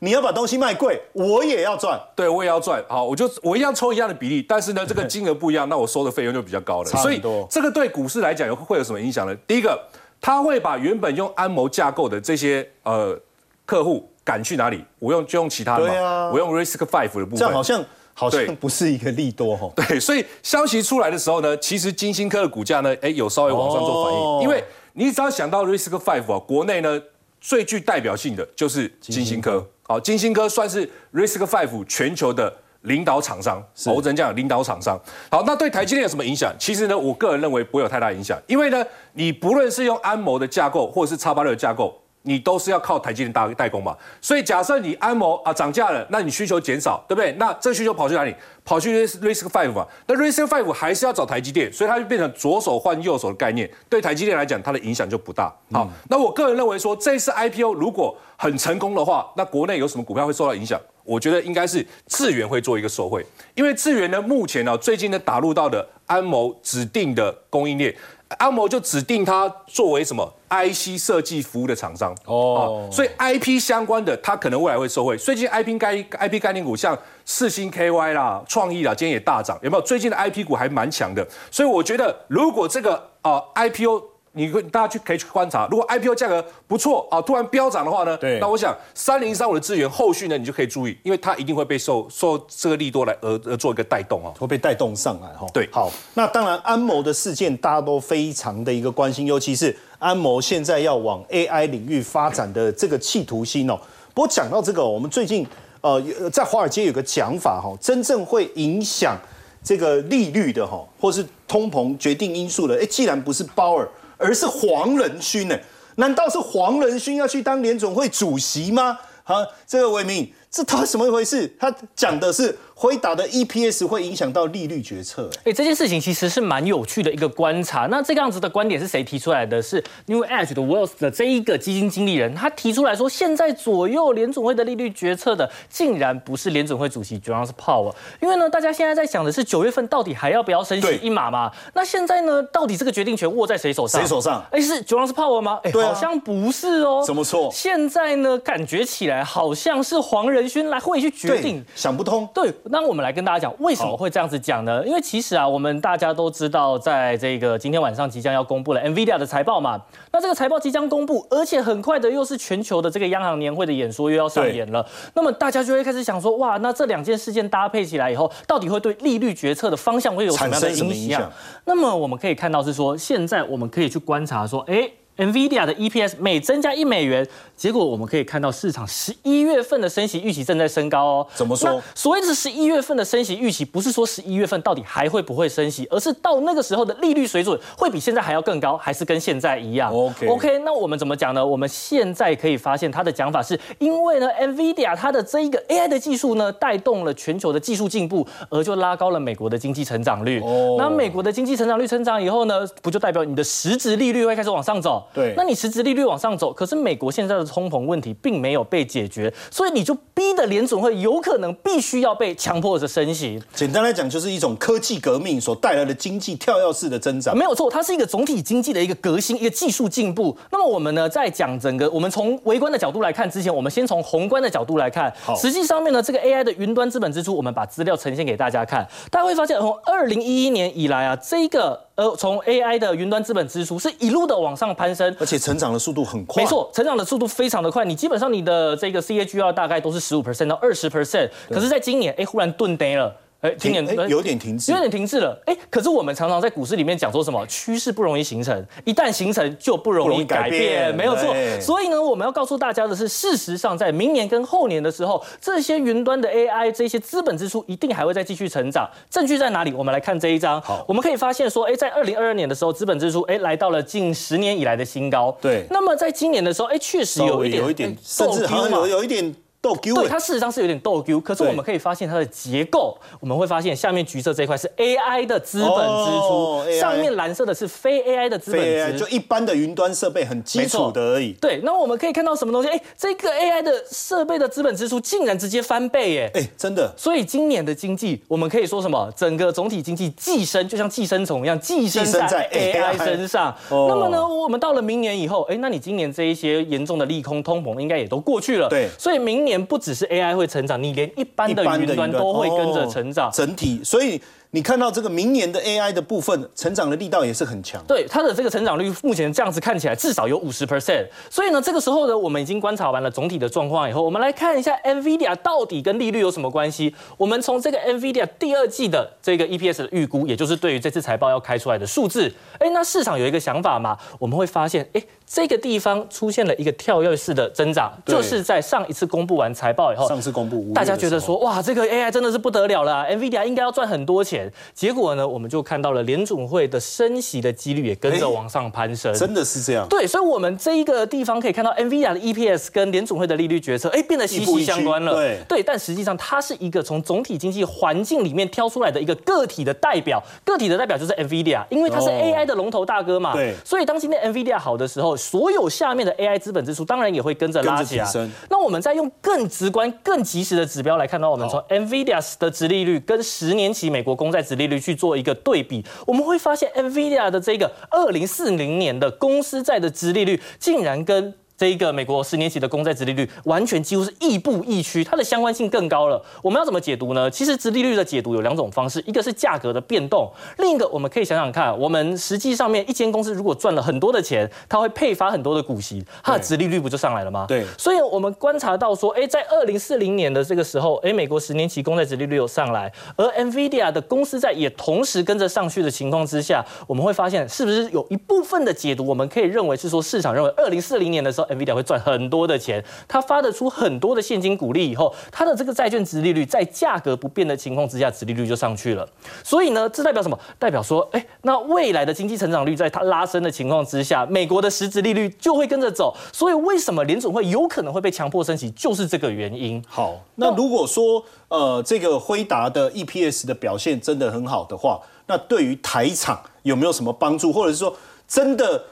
[0.00, 6.88] 你要把东西卖贵，我也要赚，对我也要赚，好，我就我一样抽一样的比例，但是呢，这个 金额不一样，那我收的费用就比较高了。
[6.88, 9.32] 所以多这个对股市来讲有会有什么影响呢？
[9.46, 9.80] 第一个，
[10.20, 13.16] 它会把原本用安谋架构的这些呃
[13.64, 14.84] 客户赶去哪里？
[14.98, 17.38] 我用就用其他的嘛，啊我用 Risk Five 的部分。
[17.38, 19.70] 这样好像好像不是一个利多哈。
[19.76, 27.00] 对，所以消息出来的时候呢，其实金星科的股价呢，哎，有稍微往上做反应，哦因为你只要想到 Risk Five 啊，国内呢
[27.40, 29.64] 最具代表性的就是金星科。
[29.84, 35.00] 好，金星科算是 Risk Five 全球的领导厂商，哦我只能讲领导厂商。
[35.30, 36.52] 好，那对台积电有什么影响？
[36.58, 41.96] 其实呢，我个人认为不会有太大影响，因为呢，你不论是用安谋的架构，或者是叉八六的架构。
[42.26, 47.32] 你都是要靠台积电代代工嘛，所以假设你安谋啊涨价了，那你需求减少，对不对？
[47.38, 48.34] 那这个需求跑去哪里？
[48.64, 49.86] 跑去 Risk Five 嘛。
[50.08, 53.70] 那 Risk Five 还是要找台积电，所以它就变成左手换右手的概念。
[53.88, 55.54] 对台积电来讲，它的影响就不大。
[55.70, 60.80] 好，那我个人认为说，这次 IPO 如果很成功的话，那国内有什么股票会受到影响？
[61.04, 67.94] 我觉得应该是智源会做一个受惠，因为智源呢，目前呢最近呢打入到的安谋指定的供应链。
[68.38, 75.16] 安谋就指定它作为什么 IC 设计服务的厂商哦，所以 IP 相关的它可能未来会受惠。
[75.16, 79.82] 最近 IP 概 IP 概念股像四星 KY 啦、创意啦，今天也大涨，有没有？
[79.82, 84.02] 最近的 IP 股还蛮强的，所以我觉得如果这个呃 IPO
[84.36, 94.34] 你会大家去可以去观察，如果 IPO 价格不错啊，突然飙涨的话呢，对那我想三零三五的资源后续呢，你就可以注意，因为它一定会被受受这个利多来而而做一个带动哦。
[94.38, 95.46] 会被带动上来哈。
[95.54, 103.80] 对好，那当然安谋的事件大家都非常的一个关心，尤其是安谋现在要往 AI 领域发展的这个企图心哦。
[104.12, 105.46] 不过讲到这个哦，我们最近
[105.80, 109.16] 呃有在华尔街有个讲法哈，真正会影响
[109.64, 115.58] 这个利率的哈，或是通膨决定因素的，哎，既然不是鲍尔，而是黄仁勋呢？
[115.96, 118.98] 难道是黄仁勋要去当联总会主席吗？
[119.24, 121.54] 好，这个伟明，这他什么一回事？
[121.60, 127.86] 他讲的是辉达的 EPS 会影响到利率决策、哎哎，这件事情其实是蛮有趣的一个观察。
[127.90, 129.60] 那这个样子的观点是谁提出来的？
[129.60, 137.94] 是 New Edge 的 Wells 的这一个基金经理人，他提出来说，现在左右联总会的利率决策的，竟然不是联总会主席 Jerome Powell。
[138.22, 141.52] 因为呢，大家现在在想的是九月份到底还要不要升息一码嘛？
[141.74, 144.00] 那现在呢，到底这个决定权握在谁手上？
[144.00, 145.60] 谁手上哎，是 Jerome Powell 吗？
[145.64, 147.02] 哎，好像不是哦。
[147.06, 150.30] 怎么错现在呢，感觉起来好像是黄
[150.70, 152.28] 来会去决定，想不通。
[152.34, 154.84] 对，那我们来跟大家讲，为什么会这样子讲呢？
[154.86, 159.80] 因为其实啊，我们大家都知道，在这个今天晚上即将要公布了 NVIDIA 的财报嘛。
[160.12, 164.86] 那这个财报即将公布，而且很快的又是全球的这个央行年会的演说又要上演了。
[165.14, 171.30] 那么大家就会开始想说，哇，那这两件事件搭配起来以后，到底会对利率决策的方向会有什么样的影响？
[171.64, 174.90] 那么我们可以看到是说，现在我们可以去观察说，哎。
[175.16, 177.26] NVIDIA 的 EPS 每增加一美元，
[177.56, 181.26] 结果我们可以看到市场十一月份的升息预期正在升高哦。
[181.34, 191.44] 怎么说所谓的十一月份的升息预期，不是说十一月份到底还会不会升息，而是到那个时候的利率水准会比现在还要更高，还是跟现在一样 OK OK，那我们怎么讲呢？
[191.44, 200.40] 我们现在可以发现他的讲法是因为呢，NVIDIA 它的这一个 AI 的技术呢，带动了全球的技术进步，而就拉高了美国的经济成长率。
[200.40, 205.02] 哦那美国的经济成长率成长以后呢，不就代表你的实质利率会开始往上走？
[205.12, 213.42] 对那你实质利率往上走，可是美国现在的通膨问题并没有被解决，所以你就逼的联准会有可能必须要被强迫着升息。
[213.54, 217.36] 简单来讲，就是一种科技革命所带来的经济跳跃式的增长。
[217.36, 220.36] 没有错，它是一个总体经济的一个革新，一个技术进步。
[220.50, 225.12] 那么我们呢，在讲整个我们从微观的角度来看之前，我们先从宏观的角度来看。
[225.22, 235.14] 好实际上面呢，这个 AI 的云端资本支出，我们把资料呈现给大家看，大家会发现从二零一一年以来啊，这个呃从 AI 的云端资本支出是一路的往上攀升。
[235.18, 236.42] 而且成长的速度很快。
[236.42, 243.14] 没，错，成长的速度非常的快，你基本上你的这个 CAGR 大概都是十五 percent 到二十 percent，可是在今年，哎，忽然顿跌了。
[243.46, 245.40] 哎，今年有点停滞有点停滞了。
[245.46, 251.34] 哎，可是我们常常在股市里面讲说什么趋势不容易形成，一旦形成就不容易改变，没有错。
[251.60, 258.88] 所以呢，我们要告诉大家的是，事实上在明年跟后年的时候，这些云端的 AI 这些资本支出一定还会再继续成长。
[259.08, 259.72] 证据在哪里？
[259.72, 260.60] 我们来看这一张。
[260.62, 265.36] 好我们可以发现说，哎，在二零二二年的时候，资本支出哎来到了近十年以来的新高。
[265.40, 269.34] 对那么在今年的时候，哎，确实有一点微有一点哎，甚至好像有有一点
[269.74, 281.32] 对，它事实上是有点斗丢，可是我们可以发现它的结构，我们会发现下面橘色这一块是 AI 的资本支出，上面蓝色的是非 AI 的资本支出，就一般的云端设备很基础的而已。
[281.40, 282.68] 对，那我们可以看到什么东西？
[282.68, 286.30] 哎，这个 AI 的设备的资本支出竟然直接翻倍，耶！
[286.34, 286.92] 哎，真的。
[286.96, 289.10] 所以今年的经济，我们可以说什么？
[289.16, 293.54] 整个总体经济寄生，就像寄生虫一样，寄生在 AI 身上。
[293.70, 298.68] 那么呢，我们到了明年以后，哎，那你今年这一些严重的利空、通膨应该也都过去了。
[298.68, 303.30] 对，所以明年不只是 AI 会成长，你连一般的云端都会跟着成长。
[303.32, 304.20] 整体，所以。
[304.52, 316.94] 你看到这个明年的 AI 的部分成长的力道也是很强，对它的这个成长率目前这样子看起来至少有五十 percent，所以呢，这个时候呢，我们已经观察完了总体的状况以后，我们来看一下 NVIDIA 到底跟利率有什么关系。
[317.18, 325.02] 我们从这个 NVIDIA 第二季的这个 EPS 的预估，也就是对于这次财报要开出来的数字，哎，那市场有一个想法嘛，我们会发现，哎。
[325.28, 334.50] 这个地方出现了一个跳跃式的增长，就是在上一次公布完财报以后，上次公布，大家觉得说，哇，这个 AI 真的是不得了了，NVIDIA 应该要赚很多钱。
[334.72, 339.86] 结果呢，我们就看到了联总会的升息的几率也跟着往上攀升，真的是这样。
[339.88, 345.14] 对，所以，我们这一个地方可以看到 NVIDIA 的 EPS 跟联总会的利率决策，哎，变得息息相关了。
[345.14, 353.32] 对，对，但实际上它是一个从总体经济环境里面挑出来的一个个体的代表，个体的代表就是 NVIDIA，因为它是 AI 的龙头大哥嘛。
[353.32, 358.06] 对，所以当今天 NVIDIA 好的时候，所有下面的 AI 资本支出当然也会跟着拉起来。
[358.50, 376.22] 那我们再用更直观、更及时的指标来看到，我们从 NVIDIA 的殖利率跟十年期美国公债殖利率去做一个对比，我们会发现 NVIDIA 的这个二零四零年的公司债的殖利率竟然跟这一个美国十年期的公债殖利率完全几乎是亦步亦趋，它的相关性更高了。
[376.42, 377.30] 我们要怎么解读呢？
[377.30, 387.46] 其实殖利率的解读有两种方式，一个是价格的变动，另一个我们可以想想看，我们实际上面一间公司如果赚了很多的钱，它会配发很多的股息，它的殖利率不就上来了吗？
[387.48, 387.64] 对。
[387.78, 409.08] 所以我们观察到说，哎，在二零四零年的这个时候，哎，美国十年期公债殖利率有上来，而 NVIDIA 的公司债也同时跟着上去的情况之下，我们会发现是不是有一部分的解读，我们可以认为是说市场认为二零四零年的时候，NVIDIA 会赚很多的钱，它发得出很多的现金股利以后，它的这个债券值利率在价格不变的情况之下，值利率就上去了。
[409.42, 410.38] 所以呢，这代表什么？
[410.58, 416.14] 代表说，哎，那未来的经济成长率在它拉升的情况之下，美国的实质利率就会跟着走。
[416.32, 419.82] 所以为什么联总会有可能会被强迫升息，就是这个原因。
[419.88, 427.94] 好，那如果说呃这个辉达的 EPS 的表现真的很好的话，那对于台厂有没有什么帮助，或者是说
[428.28, 428.82] 真的？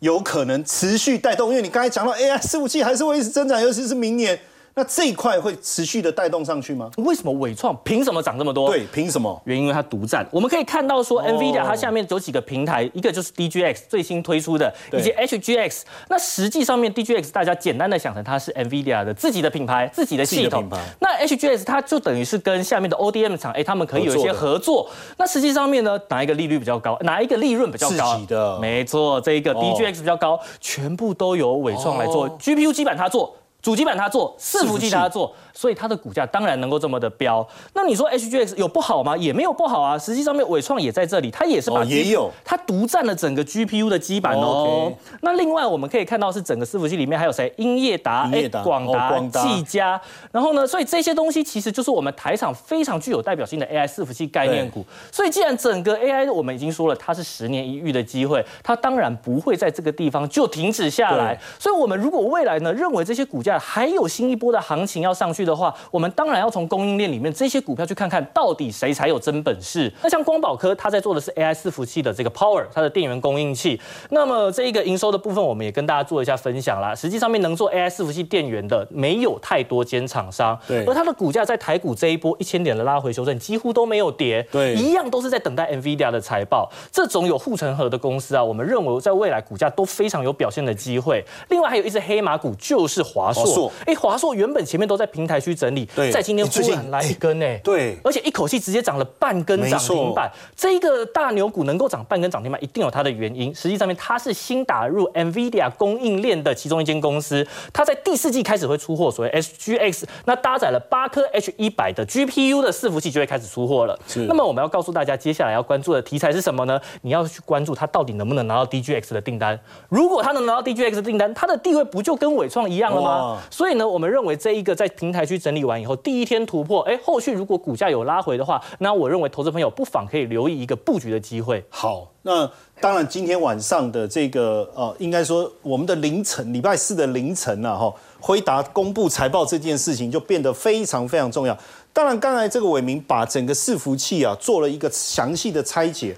[0.00, 4.38] 有可能持续带动，因为你刚才讲到 AI 服务器还是会一直增长，尤其是明年。
[4.78, 6.90] 那这一块会持续的带动上去吗？
[6.98, 8.68] 为什么伟创凭什么涨这么多？
[8.68, 9.40] 对，凭什么？
[9.46, 10.26] 原因为它独占。
[10.30, 15.80] 我们可以看到说，NVIDIA 它下面有几个平台，一个就是 DGX 最新推出的，以及 HGX。
[16.10, 20.68] 那实际上面 DGX 大家简单的想成它是 NVIDIA 的自己的品牌、自己的系统。
[21.00, 24.90] 那 HGX 它就等于是跟下面的 ODM 厂，哎，他们可以有一些合作。
[25.16, 26.98] 那实际上面呢，哪一个利率比较高？
[27.00, 28.12] 哪一个利润比较高？
[28.12, 28.58] 自己的。
[28.58, 33.34] 没错，这一个 DGX 比较高，全部都由伟创来做，GPU 基板它做。
[33.62, 35.34] 主机板它做，伺服器它做。
[35.52, 37.46] 所以它的股价当然能够这么的飙。
[37.72, 39.16] 那你说 HGX 有不好吗？
[39.16, 39.98] 也没有不好啊。
[39.98, 44.92] 实际上面伟创也在这里，它也是把也有它独占了整个 GPU 的基板哦。
[45.22, 47.50] 那另外我们可以看到是整个伺服器里面还有谁？
[47.56, 48.30] 英业达、
[48.62, 49.98] 广达、技嘉。
[50.30, 54.84] 然后呢，所以这些东西其实就是我们台厂非常具有代表性的 AI 伺服器概念股。
[55.10, 61.40] 所以既然整个 AI 我们已经说了它是十年一遇的机会，它当然不会在这个地方就停止下来。
[61.58, 69.92] 所以我们如果未来呢认为这些股价还有新一波的行情要上去的话，我们当然要从供应链里面这些股票去看看到底谁才有真本事。
[70.02, 73.80] 那像光宝科，它在做的是 AI 伺服器的这个 Power，它的电源供应器。
[74.10, 76.94] 那么这一个营收的部分，我们也跟大家做一下分享啦。
[76.94, 80.84] 实际上面能做 AI 伺服器电源的没有太多间厂商，对。
[80.84, 86.70] 而它的股价在台股这一波一千点的拉回修正，几乎都没有跌，对，一样都是在等待 NVIDIA 的财报。
[86.90, 91.24] 这种有护城河的公司啊，我们认为在未来股价都非常有表现的机会。
[91.48, 100.30] 另外还有一只黑马股就是华硕，哎，华硕原本前面都在平台区整理，在今天忽然来一根呢，对，而且一口气直接涨了半根涨停板。
[100.54, 103.54] 这一个大牛股能够涨半根涨停板，一定有它的原因。
[103.54, 113.98] 实际上面它是新打入 NVIDIA 供应链的其中一间公司，它在第四季开始会出货，所谓 SGX，那搭载了八颗 H 一百的 GPU 的伺服器就会开始出货了。
[114.28, 116.80] 那么我们要告诉大家，接下来要关注的题材是什么呢？
[117.02, 119.58] 你要去关注它到底能不能拿到 DGX 的订单。
[119.88, 123.25] 如果它能拿到 DGX 的订单，它的地位不就跟伟创一样了吗？
[123.34, 123.42] 的。
[123.50, 131.64] 所以呢，我们认为这一个在平台区整理完以后，第一天突破，哎，后续如果股价有拉回的话，那我认为投资朋友不妨可以留意一个布局的机会。
[131.68, 141.56] 好，那当然今天晚上的这个呃，应该说我们的凌晨，礼拜四的凌晨啊，哈，辉达公布财报这件事情就变得非常非常重要。
[141.92, 146.16] 当然，刚才这个伟明把整个伺服器啊做了一个详细的拆解。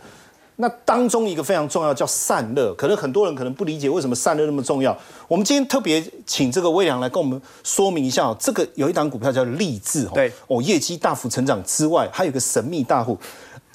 [0.60, 4.96] 那当中一个非常重要叫散热，可能很多人可能不理解为什么散热那么重要。
[5.28, 13.16] 我们今天特别请这个魏良来跟我们说明一下，这个有一档股票叫立志，对，哦，业绩大幅成长之外，还有个神秘大户，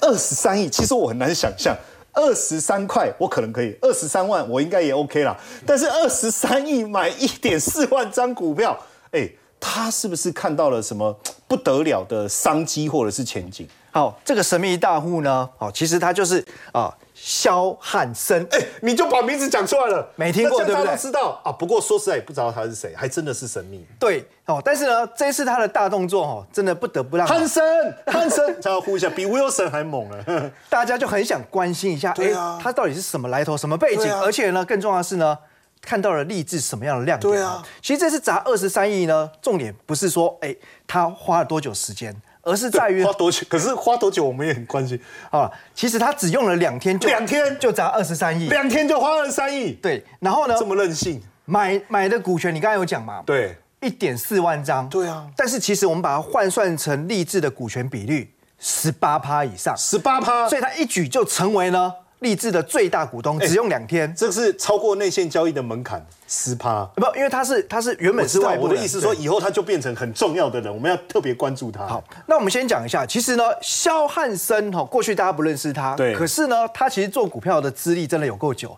[0.00, 1.74] 二十三亿，其实我很难想象，
[2.12, 8.78] 二十三块我可能可以，二十三万我应该也 OK 啦，但是二十三亿买一点四万张股票，
[9.12, 9.26] 哎，
[9.60, 11.16] 他是不是看到了什么
[11.48, 13.68] 不得了的商机或者是前景？
[13.90, 18.44] 好，这个神秘大户呢，好，其实他就是啊，肖汉森。
[18.50, 20.96] 哎，你就把名字讲出来了，没听过对不对？
[20.96, 23.86] 知道啊，不过说实在也不知道他是谁，还真的是神秘。
[24.00, 27.62] 对，哦，但是呢，这次他的大动作哦，真的不得不让汉森，
[28.12, 30.50] 汉森，招呼一下，比 Wilson 还猛了。
[30.68, 34.12] 大家就很想关心一下，哎，他到底是什么来头，什么背景？
[34.20, 35.38] 而且呢，更重要的是呢，
[35.84, 37.32] 看到了励志什么样的亮点？
[37.32, 40.54] 对啊，其实这次砸二十三亿呢，重点不是说，哎，
[40.86, 42.14] 他花了多久时间？
[42.46, 43.46] 而是在于花多久？
[43.48, 45.50] 可是花多久我们也很关心啊。
[45.74, 49.72] 其实他只用了两天，就两天就砸二十三亿，两天就花二十三亿。
[49.72, 50.54] 对，然后呢？
[50.58, 53.22] 这么任性，买买的股权，你刚才有讲嘛？
[53.24, 54.86] 对，一点四万张。
[54.90, 55.26] 对啊。
[55.34, 62.03] 但是其实我们把它换算成励志的股权比率，十八趴以上，十八趴，所以他一举就成为了。
[62.24, 71.86] 立志的最大股东只用两天，这是超过内线交易的门槛十趴，不，因为他是他是原本是外部的意思，说以后他就变成很重要的人，我们要特别关注他。
[71.86, 78.76] 好，那我们先讲一下，其实呢，肖汉森哈，过去大家不认识他，对，可是呢，他其实做股票的资历真的有够久。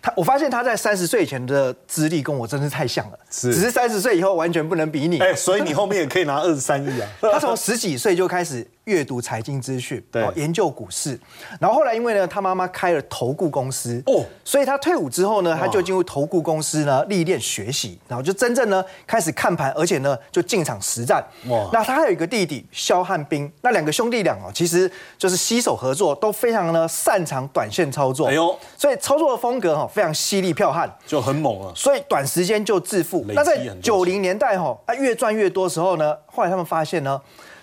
[0.00, 5.18] 他我发现他在三十岁以前的资历跟我真是太像了，是，只是三十岁以后完全不能比你。
[5.18, 7.08] 哎，所以你后面也可以拿二十三亿啊。
[7.20, 8.66] 他从十几岁就开始。
[8.88, 11.20] 阅读财经资讯，对，研究股市，
[11.60, 21.22] 然后后来因为呢，他妈妈开了投顾公司，哦，所以他退伍之后呢，他就进入投顾公司呢历练学习，然后就真正呢开始看盘，而且呢就进场实战。
[21.48, 28.28] 哇，那他还有一个弟弟肖汉斌，那两个兄弟俩哦，其实就是携手合作，都非常呢擅长短线操作。
[28.28, 31.70] 哎呦，所以操作的风格哈非常犀利剽悍，就很猛啊。
[31.76, 33.22] 所以短时间就致富。
[33.28, 37.20] 那在九零年代哈，啊越赚越多时候呢，后来他们发现呢。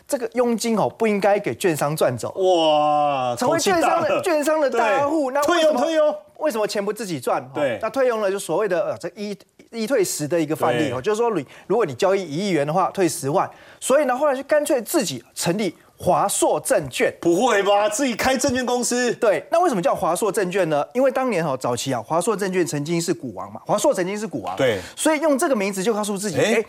[0.08, 7.44] 这个佣金哦不应该给券商赚走哇，成为券商的券商的 大户，那退佣退佣，为什么钱不自己赚？
[7.54, 9.36] 对，那退佣了就所谓的呃这一
[9.72, 17.90] 一退十的一个范例哦，就是说你如果你交易一亿元的话，退十万，所以呢后来就干脆自己成立华硕证券，不会吧？
[17.90, 19.12] 自己开证券公司？
[19.16, 20.86] 对，那为什么叫华硕证券呢？
[20.94, 26.64] 因为当年哈早期啊，华硕证券曾经是股王嘛，华硕曾经是股王，对，所以用这个名字就告诉自己，哎，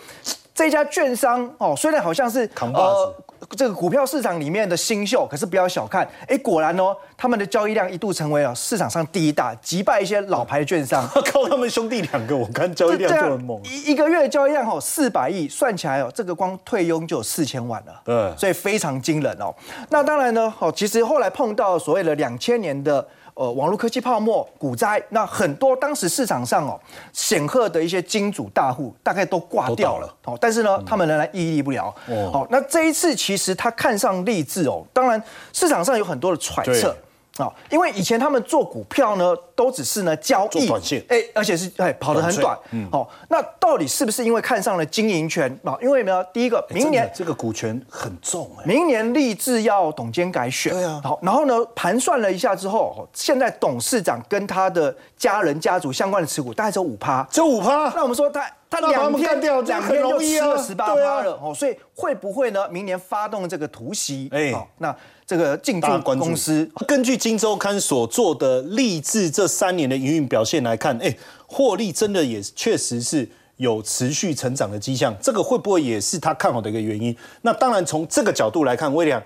[0.55, 3.15] 这家券商哦，虽然好像是扛把子。
[3.51, 11.07] 这个股票市场里面的新秀，可是不要小看，哎，果然哦，他们的交易量一度成为了市场上第一大，击败一些老牌券商。
[11.33, 13.61] 靠他们兄弟两个，我看交易量就很猛。
[13.65, 18.01] 一一个月的交易量哦，四百亿，算起来哦，这个光退佣就有四千万了。
[18.05, 19.55] 对，所以非常惊人哦。
[19.91, 23.07] 那当然呢，哦，其实后来碰到所谓的两千年的。
[23.37, 26.81] 呃，网络科技泡沫、股灾，那很多当时市场上哦
[27.13, 30.11] 显赫的一些金主大户，大概都挂掉了。
[30.25, 31.95] 哦，但是呢，他们仍然屹立不了。
[32.09, 35.23] 哦，好，那这一次其实他看上励志哦，当然
[35.53, 36.97] 市场上有很多的揣测。
[37.39, 45.51] 啊，因为以前他们做股票呢，都只是呢交易短线，哎，而且是哎跑得很短，嗯，好，那到底是不是因为看上了经营权？
[45.65, 45.77] 啊？
[45.81, 62.69] 因为呢，第一个明年这个股权很重，哎，明年立志要董监改选，对啊，好，然后呢盘算了一下之后，现在董事长跟他的家人家族相关的持股大概只有五趴，只有五趴，那我们说他他两天两天就吃了十八趴了，哦，所以会不会呢？
[62.71, 64.95] 明年发动这个突袭，哎，那。
[65.27, 71.13] 这个进驻公司，根据《金周刊》所做的励志这三年的营运表现来看，哎，
[71.49, 75.13] 获利真的也确实是有持续成长的迹象。
[75.21, 77.17] 这个会不会也是他看好的一个原因？
[77.43, 79.21] 那当然，从这个角度来看，威廉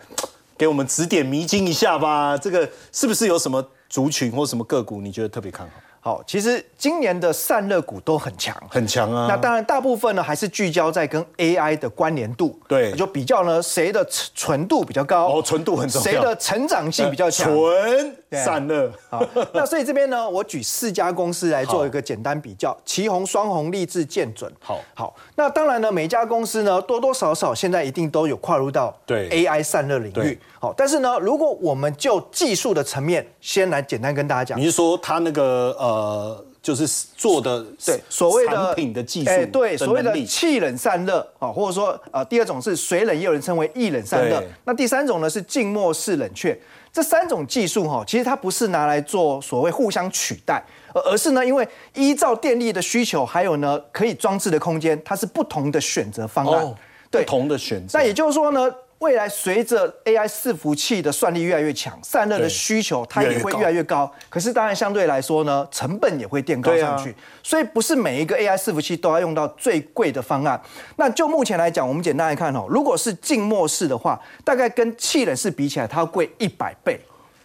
[0.57, 2.35] 给我们指点迷津一下吧。
[2.39, 5.73] 这个是不是有什么族群或什么个股你觉得特别看好？
[6.03, 9.27] 好，其实今年的散热股都很强，很强啊。
[9.29, 12.59] 那当然，大部分呢还是聚焦在跟 AI 的关联度。
[12.67, 14.03] 对，就比较呢，谁的
[14.35, 15.29] 纯度比较高？
[15.29, 16.11] 哦，纯度很重要。
[16.11, 17.47] 谁的成长性比较强？
[17.49, 18.91] 纯散热。
[19.11, 24.51] 好，那所以这边呢，我举四家公司来做一个简单比较：旗红、双红、立志、建准。
[24.59, 25.15] 好，好。
[25.37, 30.41] 那当然呢，每家公司呢，多多少少现在一定都有跨入到对 AI 散热领域。
[30.61, 36.45] 好，但是呢，如果我们就技术的层面先来简单跟大家讲，你是说它那个呃？
[36.63, 44.45] 就是做的对所谓的产品的技术，哎，对所谓的气冷散热啊，或者说呃，第二种是水冷，也有人称为液冷散热。
[44.65, 46.55] 那第三种呢是静默式冷却。
[46.93, 50.63] 这三种技术哈，其实它不是拿来做所谓互相取代，
[50.93, 56.63] 而而是呢，因为依照电力的需求，还有呢可以装置的空间，它是不同的选择方案。
[56.63, 56.77] 哦，
[57.11, 57.99] 对不同的选择。
[57.99, 58.71] 那也就是说呢，
[59.01, 64.11] 未来随着 AI 伺服器的算力越来越强，散热的需求它也会越来越高。
[64.29, 67.15] 可是当然相对来说呢，成本也会垫高上去。
[67.43, 70.61] 所以不是每一个 AI 伺服器都要用到最贵的方案。
[70.97, 77.01] 那就目前来讲，我们简单来看哦，如果是静默式的话，大概跟气冷式比起来，它要贵一百倍。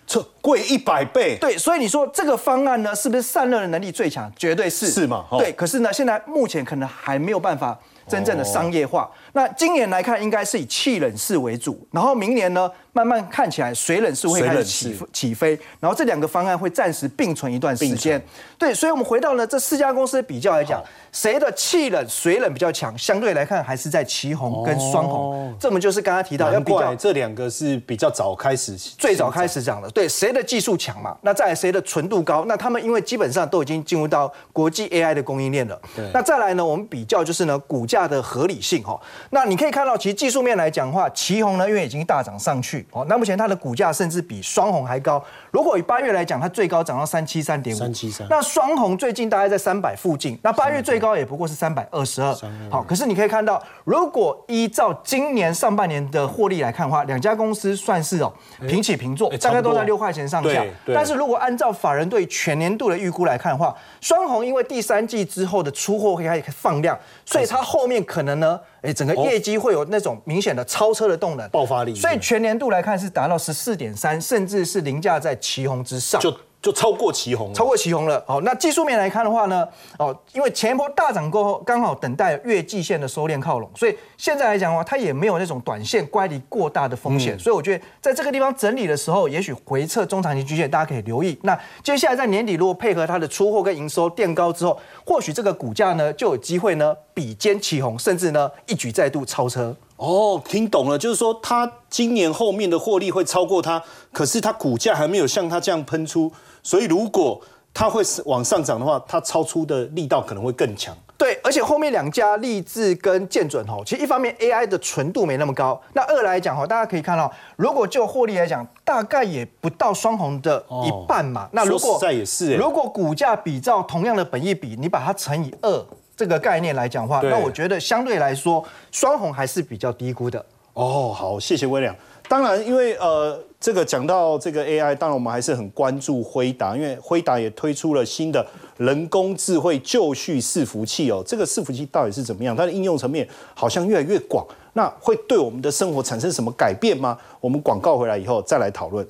[0.07, 4.31] 这贵一百倍，对，所以你说这个方案呢，是不是散热的能力最强？
[4.35, 7.75] 绝对是，是嘛哦对，可是呢，现在目前可能还没有办法
[8.07, 9.09] 真正的商业化。
[9.36, 18.23] 那今年来看，应该是以气冷式为主，然后明年呢，慢慢看起来水冷式会开始起式起飞，然后这两个方案会暂时并存一段时并间。
[18.57, 20.81] 对，所以我们回到呢这四家公司的比较来讲，
[21.11, 22.97] 谁的气冷、水冷比较强？
[22.97, 25.53] 相对来看，还是在旗宏跟双宏。
[25.59, 31.13] 这么就是刚刚提到要难比较怪这两个是比较早开始，最早开始讲的，对谁的技术强嘛？
[31.23, 32.45] 那再来谁的纯度高？
[32.47, 35.77] 那他们因为基本上都已经进入到国际 AI 的供应链了。
[35.93, 38.97] 对那再来呢，我们比较就是呢股价的合理性哈。
[39.32, 45.23] 那你可以看到，其实技术面来讲的话，旗宏呢因为已经大涨上去哦，那目前它的股价甚至比双红还高。
[45.55, 48.27] 如果以八月来讲，它最高涨到三七三点五，三七三。
[48.29, 52.35] 那双红最近大概在三百附近，那八月最高也不过是三百二十二。
[52.69, 58.33] 好，可是你可以看到，如果依照今年上半年的获利来看的话，两家公司算是哦
[58.67, 60.61] 平起平坐哎，大概都在六块钱上下。
[60.87, 76.19] 但是如果按照法人对全年度的预估来看的话，双红因为第三季之后的出货会开始放量，所以它后面可能呢，哎，整个业绩会有那种明显的超车的动能、爆发力所以全年度来看是达到十四点三，甚至是凌驾在旗红之上。
[76.19, 78.23] 就就超过旗红，超过旗红了。
[78.25, 79.67] 好，那技术面来看的话呢，
[79.99, 87.37] 哦，因为前一波大涨过后，刚好等待月季线的收敛靠拢，所以现在来讲的话，它也没有那种短线乖离过大的风险。
[87.37, 91.37] 所以我觉得在这个地方整理的时候，也许回撤中长期均线，大家可以留意。
[91.43, 99.75] 那接下来在年底如果配合它的出货跟营收垫高之后，或许这个股价呢就有机会呢比肩旗红，甚至呢一举再度超车。
[99.97, 103.81] 哦，听懂了，就是说它今年后面的获利会超过它，
[104.11, 106.31] 可是它股价还没有像它这样喷出，
[106.61, 107.41] 所以如果
[107.73, 110.95] 它会往上涨的话，它超出的力道可能会更强。
[111.17, 121.47] 对，而且后面两家立志跟建准吼，其实一方面 AI 的纯度没那么高，那二来讲吼，大家可以看到，如果就获利来讲，大概也不到双红的一半嘛。
[121.53, 125.85] 那如果实在也是欸如果股价比照同样的本益比，你把它乘以二
[126.16, 130.43] 这个概念来讲的话，那我觉得相对来说，双红还是比较低估的。
[130.74, 131.93] 哦，好，谢谢威廉。
[132.28, 138.45] 当然，因为呃，这个讲到这个 AI，当然我们还是很关注辉达，因为辉达也推出了新的
[138.78, 141.24] 人工智慧就绪伺服器哦。
[141.26, 142.55] 这个伺服器到底是怎么样？
[142.55, 147.18] 它的应用层面好像越来越广，那会对我们的生活产生什么改变吗？
[147.39, 149.07] 我们广告回来以后再来讨论。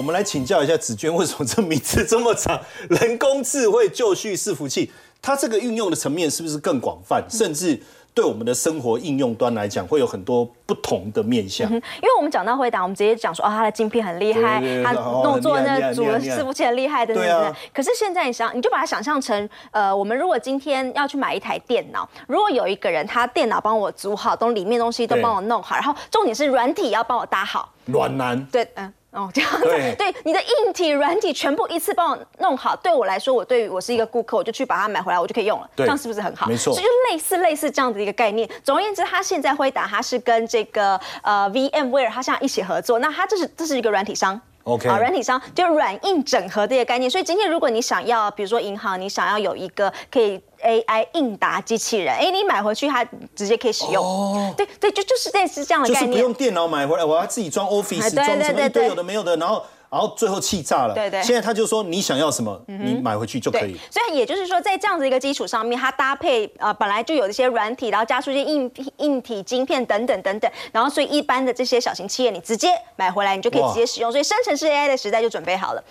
[0.00, 2.58] 我们来请教一下子娟，为什么这名字这么长？
[2.88, 4.90] 人工智慧就绪伺服器，
[5.20, 7.78] 它这个运用的层面是不是更广泛，甚至
[8.14, 11.70] 对我们的生活应用端来讲，会有很多不同的面向？
[11.70, 17.56] 因为我们讲到回答，我们直接讲说哦，它的晶片很厉害对对，对它弄做那组的伺服器很厉害的对啊等等。
[17.74, 28.90] 可是现在你想，你就把它想象成，呃，我们如果今天要去买一台电脑，如果有一个人他电脑帮我组好，东里面东西都帮我弄好，然后重点是软体要帮我搭好，软男对，嗯。
[29.12, 36.46] 哦，这样子，对对你的硬体、软体全部一次帮我弄好，对我来说，我对于我是一个顾客，我就去把它买回来，我就可以用了，对这样是不是很好？
[36.46, 38.48] 没错所以就类似类似这样的一个概念。
[38.62, 44.40] 总而言之，他现在辉达他是跟这个呃 VMware 他现在一起合作，那他这是这是一个软体商。
[44.64, 47.10] OK 好，软体商就是软硬整合的一个概念。
[47.10, 53.04] 所以今天如果你想要，比如说银行，你想要有一个可以 AI 应答机器人，哎，你买回去它
[53.34, 54.04] 直接可以使用。
[54.04, 56.34] 哦，对对，就就是类似这样的概念就是不用。
[56.34, 60.94] 电脑买回来，我要自己装 Office，装什么一堆对对对有的没有的，然后然后最后气炸了。
[60.94, 74.10] 对对现在他就说你想要什么，你买回去就可以。，所以也就是说，在这样子一个基础上面，它搭配呃本来就有一些软体，然后加出一些硬硬体晶片等等等等，然后所以一般的这些小型企业，你直接买回来，你就可以直接使用。
[74.12, 75.82] 所以生成式 AI 的时代就准备好了。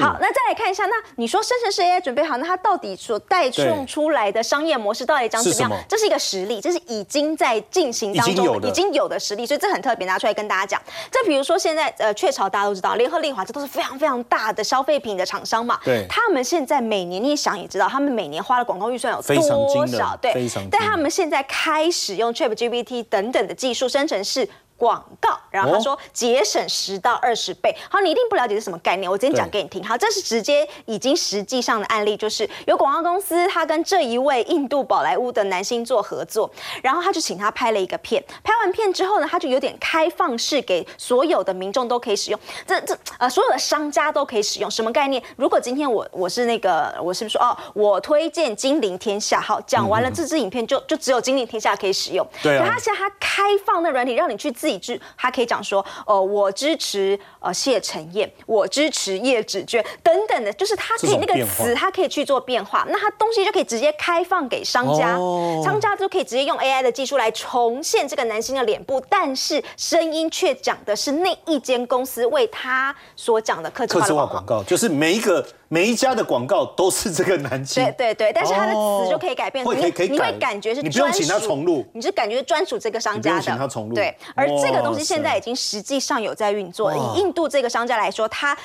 [0.00, 5.84] 好，那再来看一下，那你说生成式 AI 准备好，那它到底所带送出来的商业模式到底长怎么是什么样？
[5.88, 10.80] 这是一个实例，这是已经在进行当中已经有的已经有的实例，所以这很特别，拿出来跟大家讲。
[11.10, 15.78] 这比如说现在呃雀巢大家都知道，联合利华，这都是非常非常大的消费品的厂商嘛。
[15.84, 20.16] 对他们现在每年你也想也知道，他们每年花的广告预算有多少？
[20.20, 24.48] 对，非常但他们现在开始用 ChatGPT 等等的技术生成式。
[24.84, 27.74] 广告，然后他说节省十到二十倍。
[27.90, 29.82] 好，你一定不了解是什么概念，我今天讲给你听。
[29.82, 36.50] 好，这是直接已经实际上的案例，就是有广告公司，他跟这一位印度宝莱坞的男星做合作，
[36.82, 38.22] 然后他就请他拍了一个片。
[38.42, 42.38] 拍完片之后呢，他就有点开放式，给所有的民众都可以使用。
[42.66, 44.70] 这这呃，所有的商家都可以使用。
[44.70, 45.22] 什么概念？
[45.36, 49.40] 如果今天我我是那个，我是不是说哦，我推荐金陵天下。
[49.40, 52.26] 好，讲完了这支影片就就只有金陵天下可以使用。
[52.42, 74.14] 对啊可他现在他开放的软体，让你去自己支，他可以讲说，呃，我支持呃谢承彦，我支持叶芷娟等等的，就是他可以那个词，他可以去做变化，那他东西就可以直接开放给商家，哦商家就可以直接用 AI 的技术来重现这个男星的脸部，但是声音却讲的是那一间公司为他所讲的客制。
[74.14, 75.44] 化广告，就是每一个
[75.74, 77.82] 每一家的广告都是这个男星。
[77.82, 86.86] 对对对，但是它的哦词就可以改变，会你可以可以你会感觉是你不用专请他属重录你是感觉专属这个商家的，请他重录对，而这个东西现在已经实际上有在运作。
[86.86, 88.56] 哇以印度这个商家来说，他。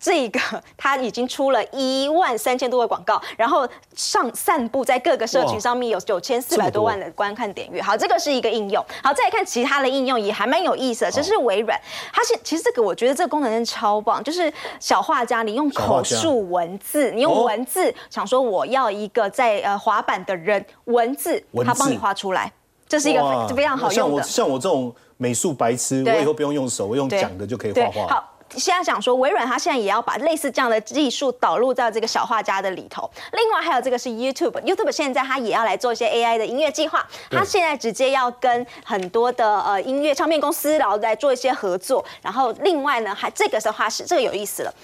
[0.00, 0.40] 这个
[0.78, 7.82] 他已经出了一万三千多个广告，然后上散布在各个社群上面有九千四百多万的观看点阅。
[7.82, 8.82] 好，这个是一个应用。
[9.02, 11.10] 好，再来看其他的应用也还蛮有意思的。
[11.10, 11.78] 这是微软，
[12.14, 22.50] 它是其实这个我觉得这个功能真的超棒，就是小画家，你用口述文字，你哦用文字想说我要一个在呃滑板的人文字，文它帮你字画出来，
[22.88, 24.16] 这是一个非非常好用的。
[24.16, 28.14] 我像我这种美术白痴，我以后不用用手，我用对讲的就可以对画画。
[28.14, 28.24] 好。
[28.56, 33.08] 现在想说，微软它现在也要把类似这样的技术导入到这个小画家的里头。
[33.32, 42.04] 另外还有这个是 YouTube，YouTube 现在它也要来做一些 AI 的音乐计划，它现在直接要跟很多的呃音乐唱片公司，然后来做一些合作。
[42.22, 44.74] 然后另外呢，还这个的话是这个有意思了。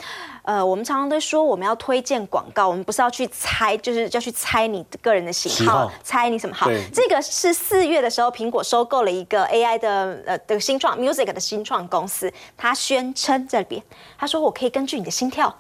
[0.47, 6.81] 呃，我们常常都说我们要推荐广告，我们不是要去猜，就是要去猜你个人的喜好，猜你什么好对。
[6.95, 13.83] 这个是四月的时候，苹果收购了一个 AI 的呃的新创 Music 的新创公司，他宣称这边，
[14.17, 15.55] 他说我可以根据你的心跳。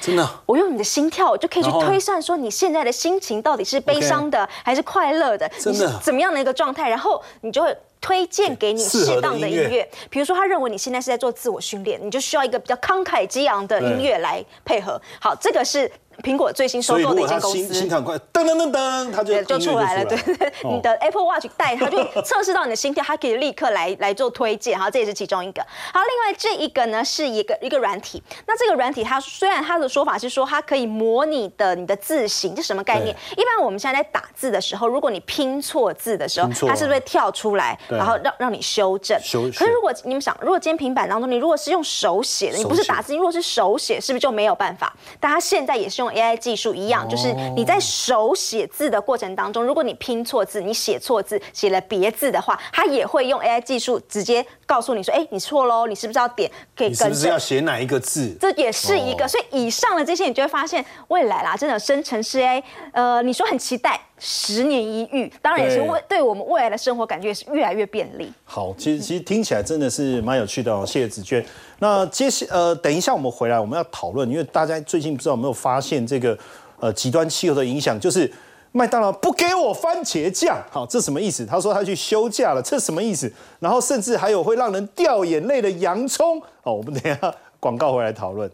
[0.00, 9.88] 真的，我用你的心跳，我就可以去推算说你现在的心情到底是悲伤的还是快乐的，真的你是怎么样的一个状态，然后你就会推荐给你适当的音乐。
[10.10, 15.00] 比如说，他认为你现在是在做自我训练，你就需要一个比较慷慨激昂的音乐来配合。
[15.18, 15.90] 好，这个是
[16.22, 17.74] 苹果最新收购的一间公司。
[17.74, 20.04] 心跳很快，噔噔噔噔，它就对，就出来了。
[20.04, 20.18] 对
[20.64, 24.78] 你的 Apple Watch 带它就测试到你的心跳，它可以立刻来来做推荐。
[24.78, 25.62] 好，这也是其中一个。
[25.92, 28.22] 好，另外这一个呢是一个一个软体。
[28.46, 33.14] 那这个软体它虽然它的说法是说它可以模拟的你的字形，这什么概念？
[33.36, 39.18] 一般我们现在在打字的时候，如果你拼错字的时候它是不是会跳出来，然后让让你修正？
[39.20, 44.94] 修可是如果你们想，如果今天平板当中你如果是用手写的，你不是打字，你如果是手写，是不是就没有办法？
[45.20, 57.38] 但它现在也是用 AI 技术一样，就是你在手写字的过程当中，如果你拼错字，你写错字，写了别字的话，它也会用 AI 技术直接告诉你说，哎，你错喽，你是不是要点可以更正你是不是要？
[57.38, 58.34] 写哪一个字？
[58.40, 65.88] 这也是一个，哦所以以上的这些，你就会发现未来啦，真的生成式 AI，呃，你说很期待，十年一遇，当然也是对。
[65.88, 68.32] 为对我们未来的生活感觉也是越来越便利。
[68.44, 71.08] 好，其实其实听起来真的是蛮有趣的哦，谢谢。
[71.08, 71.44] 子娟。
[71.80, 76.38] 那接下呃，等一下我们回来我们要讨论，因为大家最近不知道有没有发现这个
[76.78, 78.32] 呃极端气候的影响，就是
[78.72, 81.44] 麦当劳不给我番茄酱，好，这什么意思？
[81.44, 83.30] 他说他去休假了，这什么意思？
[83.58, 88.50] 然后甚至还有会让人掉眼泪的洋葱，好，我们等一下广告回来讨论。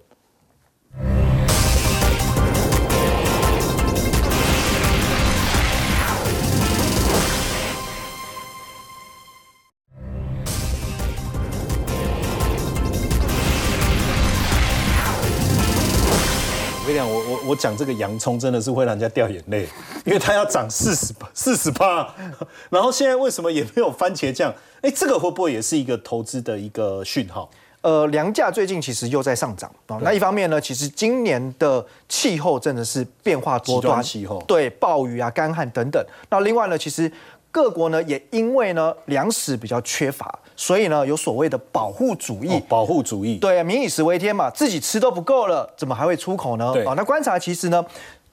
[17.50, 19.66] 我讲这个洋葱真的是会让人家掉眼泪，
[20.06, 22.14] 因为它要涨四十四十八，
[22.70, 24.54] 然后现在为什么也没有番茄酱？
[24.82, 27.50] 哎，这个会不会也是一个投资的一个讯号？
[27.82, 36.04] 呃，粮价最近其实又在上涨啊、那一方面呢，其实今年的气候真的是变化多端，气候对暴雨啊、干旱等等。
[36.28, 37.10] 那另外呢，其实
[37.50, 42.48] 各国呢也因为呢粮食比较缺乏，所以呢有所谓的保护主义。
[42.54, 46.66] 哦，保护主义，对，民以食为天嘛，自己吃都不够了，怎么还会出口呢？
[46.66, 47.84] 啊哦，那观察其实呢，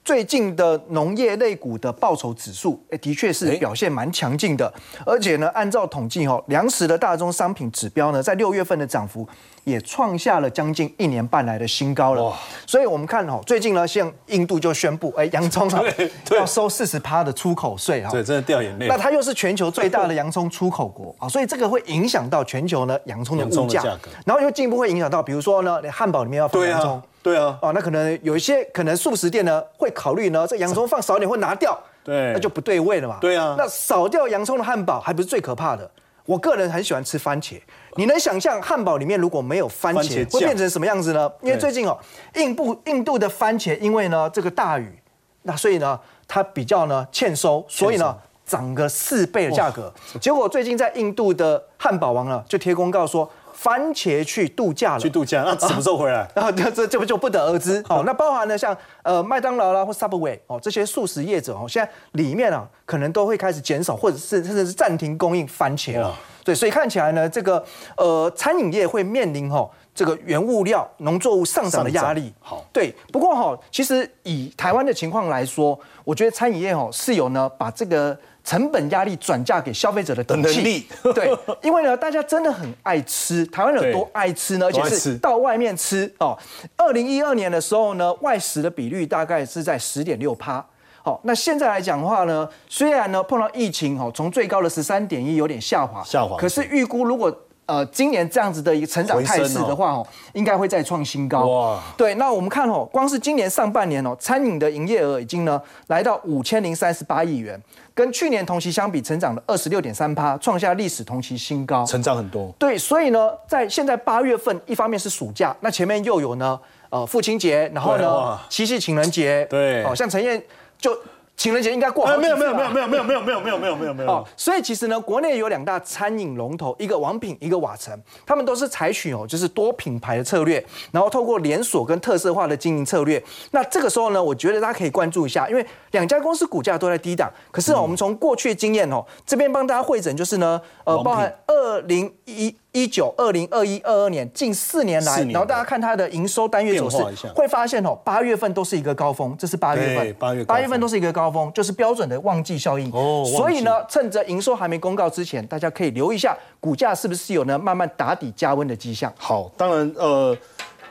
[0.06, 4.72] 最近的农业类股的报酬指数，哎，的确是哎表现蛮强劲的，
[5.06, 9.28] 而且呢，按照统计哦，粮食的大宗商品指标呢，在六月份的涨幅
[9.68, 12.34] 也创下了将近一年半来的新高了。
[12.66, 15.84] 所以我们看哦，最近呢，像印度就宣布，哎， 洋葱啊
[16.32, 18.88] 要收四十趴的出口税啊，对，真的掉眼泪。
[18.88, 23.84] 那它又是全球最大的洋葱出口国啊， 所以这个会影响到全球呢洋葱的物价，
[24.26, 31.78] 然后又进一步会影响到，比如说呢，你汉堡里面要放洋葱，对啊，哦，那可能有一些可能素食店呢会考虑呢，这洋葱放少一点会拿掉。
[32.06, 33.18] 对，那就不对味了嘛。
[33.20, 35.92] 对啊，那少掉洋葱的汉堡还不是最可怕的。
[36.28, 37.60] 我个人很喜欢吃番茄，
[37.96, 41.32] 你能想象汉堡里面如果没有番茄会变成什么样子呢？
[41.42, 41.98] 因为最近哦，
[42.36, 45.00] 印度印度的番茄因为呢这个大雨，
[45.44, 48.16] 那所以呢它比较呢欠收，所以呢
[48.46, 49.92] 涨个四倍的价格。
[50.22, 53.28] 结果最近在印度的汉堡王呢就贴公告说。
[53.58, 56.30] 番茄去度假了，去度假，那什么时候回来？
[56.36, 57.84] 然 后这这这不就不得而知。
[57.88, 66.16] 好，那包含呢，像呃麦当劳啦或 Subway 哦这些素食业者哦，现在里面啊可能都会开始减少，或者是甚至是暂停供应番茄了。
[66.44, 67.66] 对，所以看起来呢，这个
[67.98, 72.32] 呃餐饮业会面临哈这个原物料、农作物上涨的压力。
[72.40, 72.94] 好，对。
[73.12, 78.16] 不过哈，其实以台湾的情况来说，我觉得餐饮业哦是有呢把这个。
[78.48, 84.68] 成本压力转嫁给消费者的能力，对，因为呢，大家真的很爱吃，台湾人有多爱吃呢？
[84.68, 86.38] 而且是到外面吃哦。
[86.78, 90.66] 二零一二年的时候呢，外食的比率大概是在十点六趴。
[91.04, 97.38] 好，那现在来讲的话呢，虽然呢碰到疫情哦，从最高的十三点一有点下滑，下滑，可是预估如果。
[97.68, 101.46] 呃，今年这样子的一个成长态势的话，哦，应该会再创新高。
[101.46, 107.62] 哇，对，那我们看哦，光是今年上半年哦，餐饮的营业额已经呢来到五千零三十八亿元，
[107.98, 112.54] 跟去年同期相比，成长了二十六点三趴，创下历史同期新高，成长很多。
[112.60, 116.60] 对，所以呢，在现在八月份，一方面是暑假，那前面又有呢，
[116.92, 120.40] 呃，父亲节，然后呢，七夕情人节，对，好像陈燕
[120.78, 120.96] 就。
[121.38, 133.24] 情人节应该过好没有没有没有没有没有没有没有没有没有没有没有哦，所以其实呢，国内有两大餐饮龙头，一个王品，一个瓦城，他们都是采取哦，就是多品牌的策略，然后透过连锁跟特色化的经营策略。
[133.52, 142.56] 那这个时候呢，我觉得大家可以关注一下，因为两家公司股价都在低档，可是我们从过去的经验哦，这边帮大家会诊就是呢，呃，包含二零一。
[142.74, 152.92] 一九二零二一二二年近四年来，然后大家看它的营收单月走势，会发现哦，八月份都是一个高峰，这是八月份，八月八月份都是一个高峰，就是标准的旺季效应。
[152.92, 159.12] 哦，所以呢，趁着营收还没公告之前，大家可以留意一下股价是不是有呢慢慢打底加温的迹象。
[159.18, 160.38] 好，当然呃，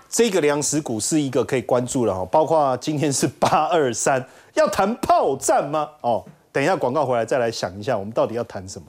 [0.09, 4.25] 这个粮食股是一个可以关注了哈，包括今天是八二三，
[4.55, 5.89] 要谈炮战吗？
[6.01, 8.87] 哦，等一下广告回来再来想一下，我们到底要谈什么。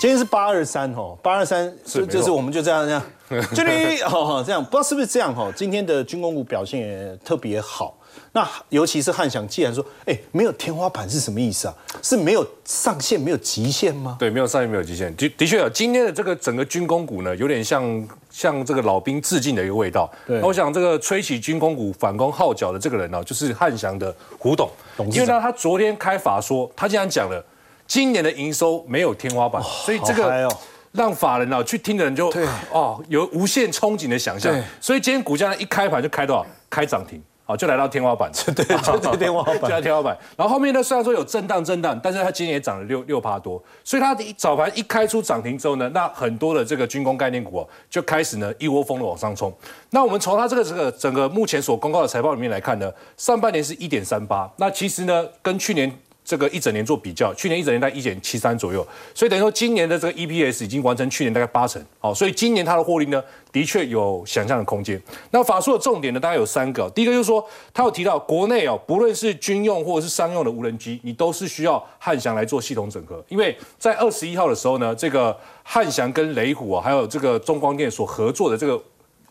[0.00, 3.02] 今天是八二三哦，八二三就就是我们就这样这样，
[3.54, 5.52] 这里哦这样，不知道是不是这样哈？
[5.54, 7.94] 今天的军工股表现也特别好，
[8.32, 11.74] 那尤其是汉翔，既然说哎没有天花板是什么意思啊？
[12.00, 14.16] 是没有上限没有极限吗？
[14.18, 20.10] 对，没有上限没有极限，的的确啊，今天的这个整个军工股呢，有点像像这个老兵致敬的一个味道。
[20.26, 24.70] 对，我想这个吹起军工股反攻号角的这个人呢，就是汉翔的胡董，
[25.12, 27.44] 因为呢他昨天开法说，他竟然讲了。
[27.90, 30.48] 今年的营收没有天花板，所以这个
[30.92, 32.32] 让法人啊去听的人就
[32.70, 34.54] 哦有无限憧憬的想象。
[34.80, 36.46] 所以今天股价一开盘就开多少？
[36.70, 38.30] 开涨停，好就来到天花板。
[38.54, 40.16] 对，就天花板，就在天花板。
[40.36, 43.60] 然后后面呢，虽然说有震荡震荡，但是它今年也涨了六六趴多。
[43.82, 49.52] 所以它早盘一开出涨停之后呢，那很多的这个军工概念股就开始呢一窝蜂的往上冲。
[49.90, 55.92] 那我们从它这个这个整个目前所公告的财报里面来看呢，上半年是一点三八，那其实呢跟去年。
[56.24, 65.00] 这个一整年做比较，去年一整年在一点七三左右，所以等于说今年的这个 EPS 已经完成去年大概八成，好，所以今年它的获利呢，的确有想象的空间。
[65.30, 67.44] 那法术的重点呢，大概有三个，第一个就是说，
[67.74, 78.80] 他有提到国内哦，不论是军用或者是商用的无人机，你都是需要汉翔来做系统整合，因为在二十一号的时候呢，这个汉翔跟雷虎啊，还有这个中光电所合作的这个。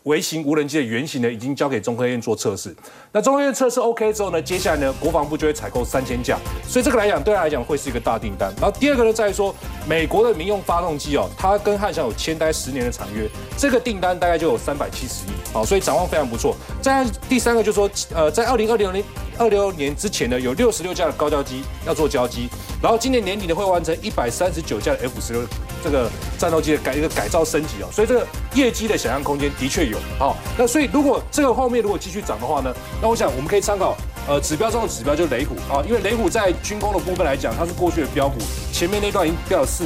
[0.04, 2.74] 微型无人机的原型呢，已经交给中科院做测试。
[3.12, 6.38] 那中科院测试 OK 之后呢，接下来呢，国防部就会采购三千架。
[6.66, 8.52] 所以这个来讲，对他来讲会是一个大订单。
[8.60, 9.54] 然后第二个呢，在于说
[9.86, 15.30] 美国的民用发动机哦，它跟汉翔有签待十年的长约，这个订单大概就有三百七十亿。
[15.52, 16.56] 好，所以展望非常不错。
[16.80, 19.04] 再第三个就是说，呃，在二零二零年
[19.40, 22.46] 二六年之前呢，有六十六架的高交机要做交机，
[22.82, 25.42] 然后今年年底呢会完成一百三十九架的 F 十六
[25.82, 27.88] 这个战斗机的改一个改造升级哦。
[27.90, 29.96] 所以这个业绩的想象空间的确有。
[30.18, 32.70] 好，那所以如果这个后面如果继续涨的话呢，
[33.00, 33.96] 那我想我们可以参考
[34.28, 38.36] 呃指标中的指标，就是雷虎啊，因为雷虎在军工的部分来讲，它是过去的标股，
[38.74, 39.84] 前面那段已经掉了四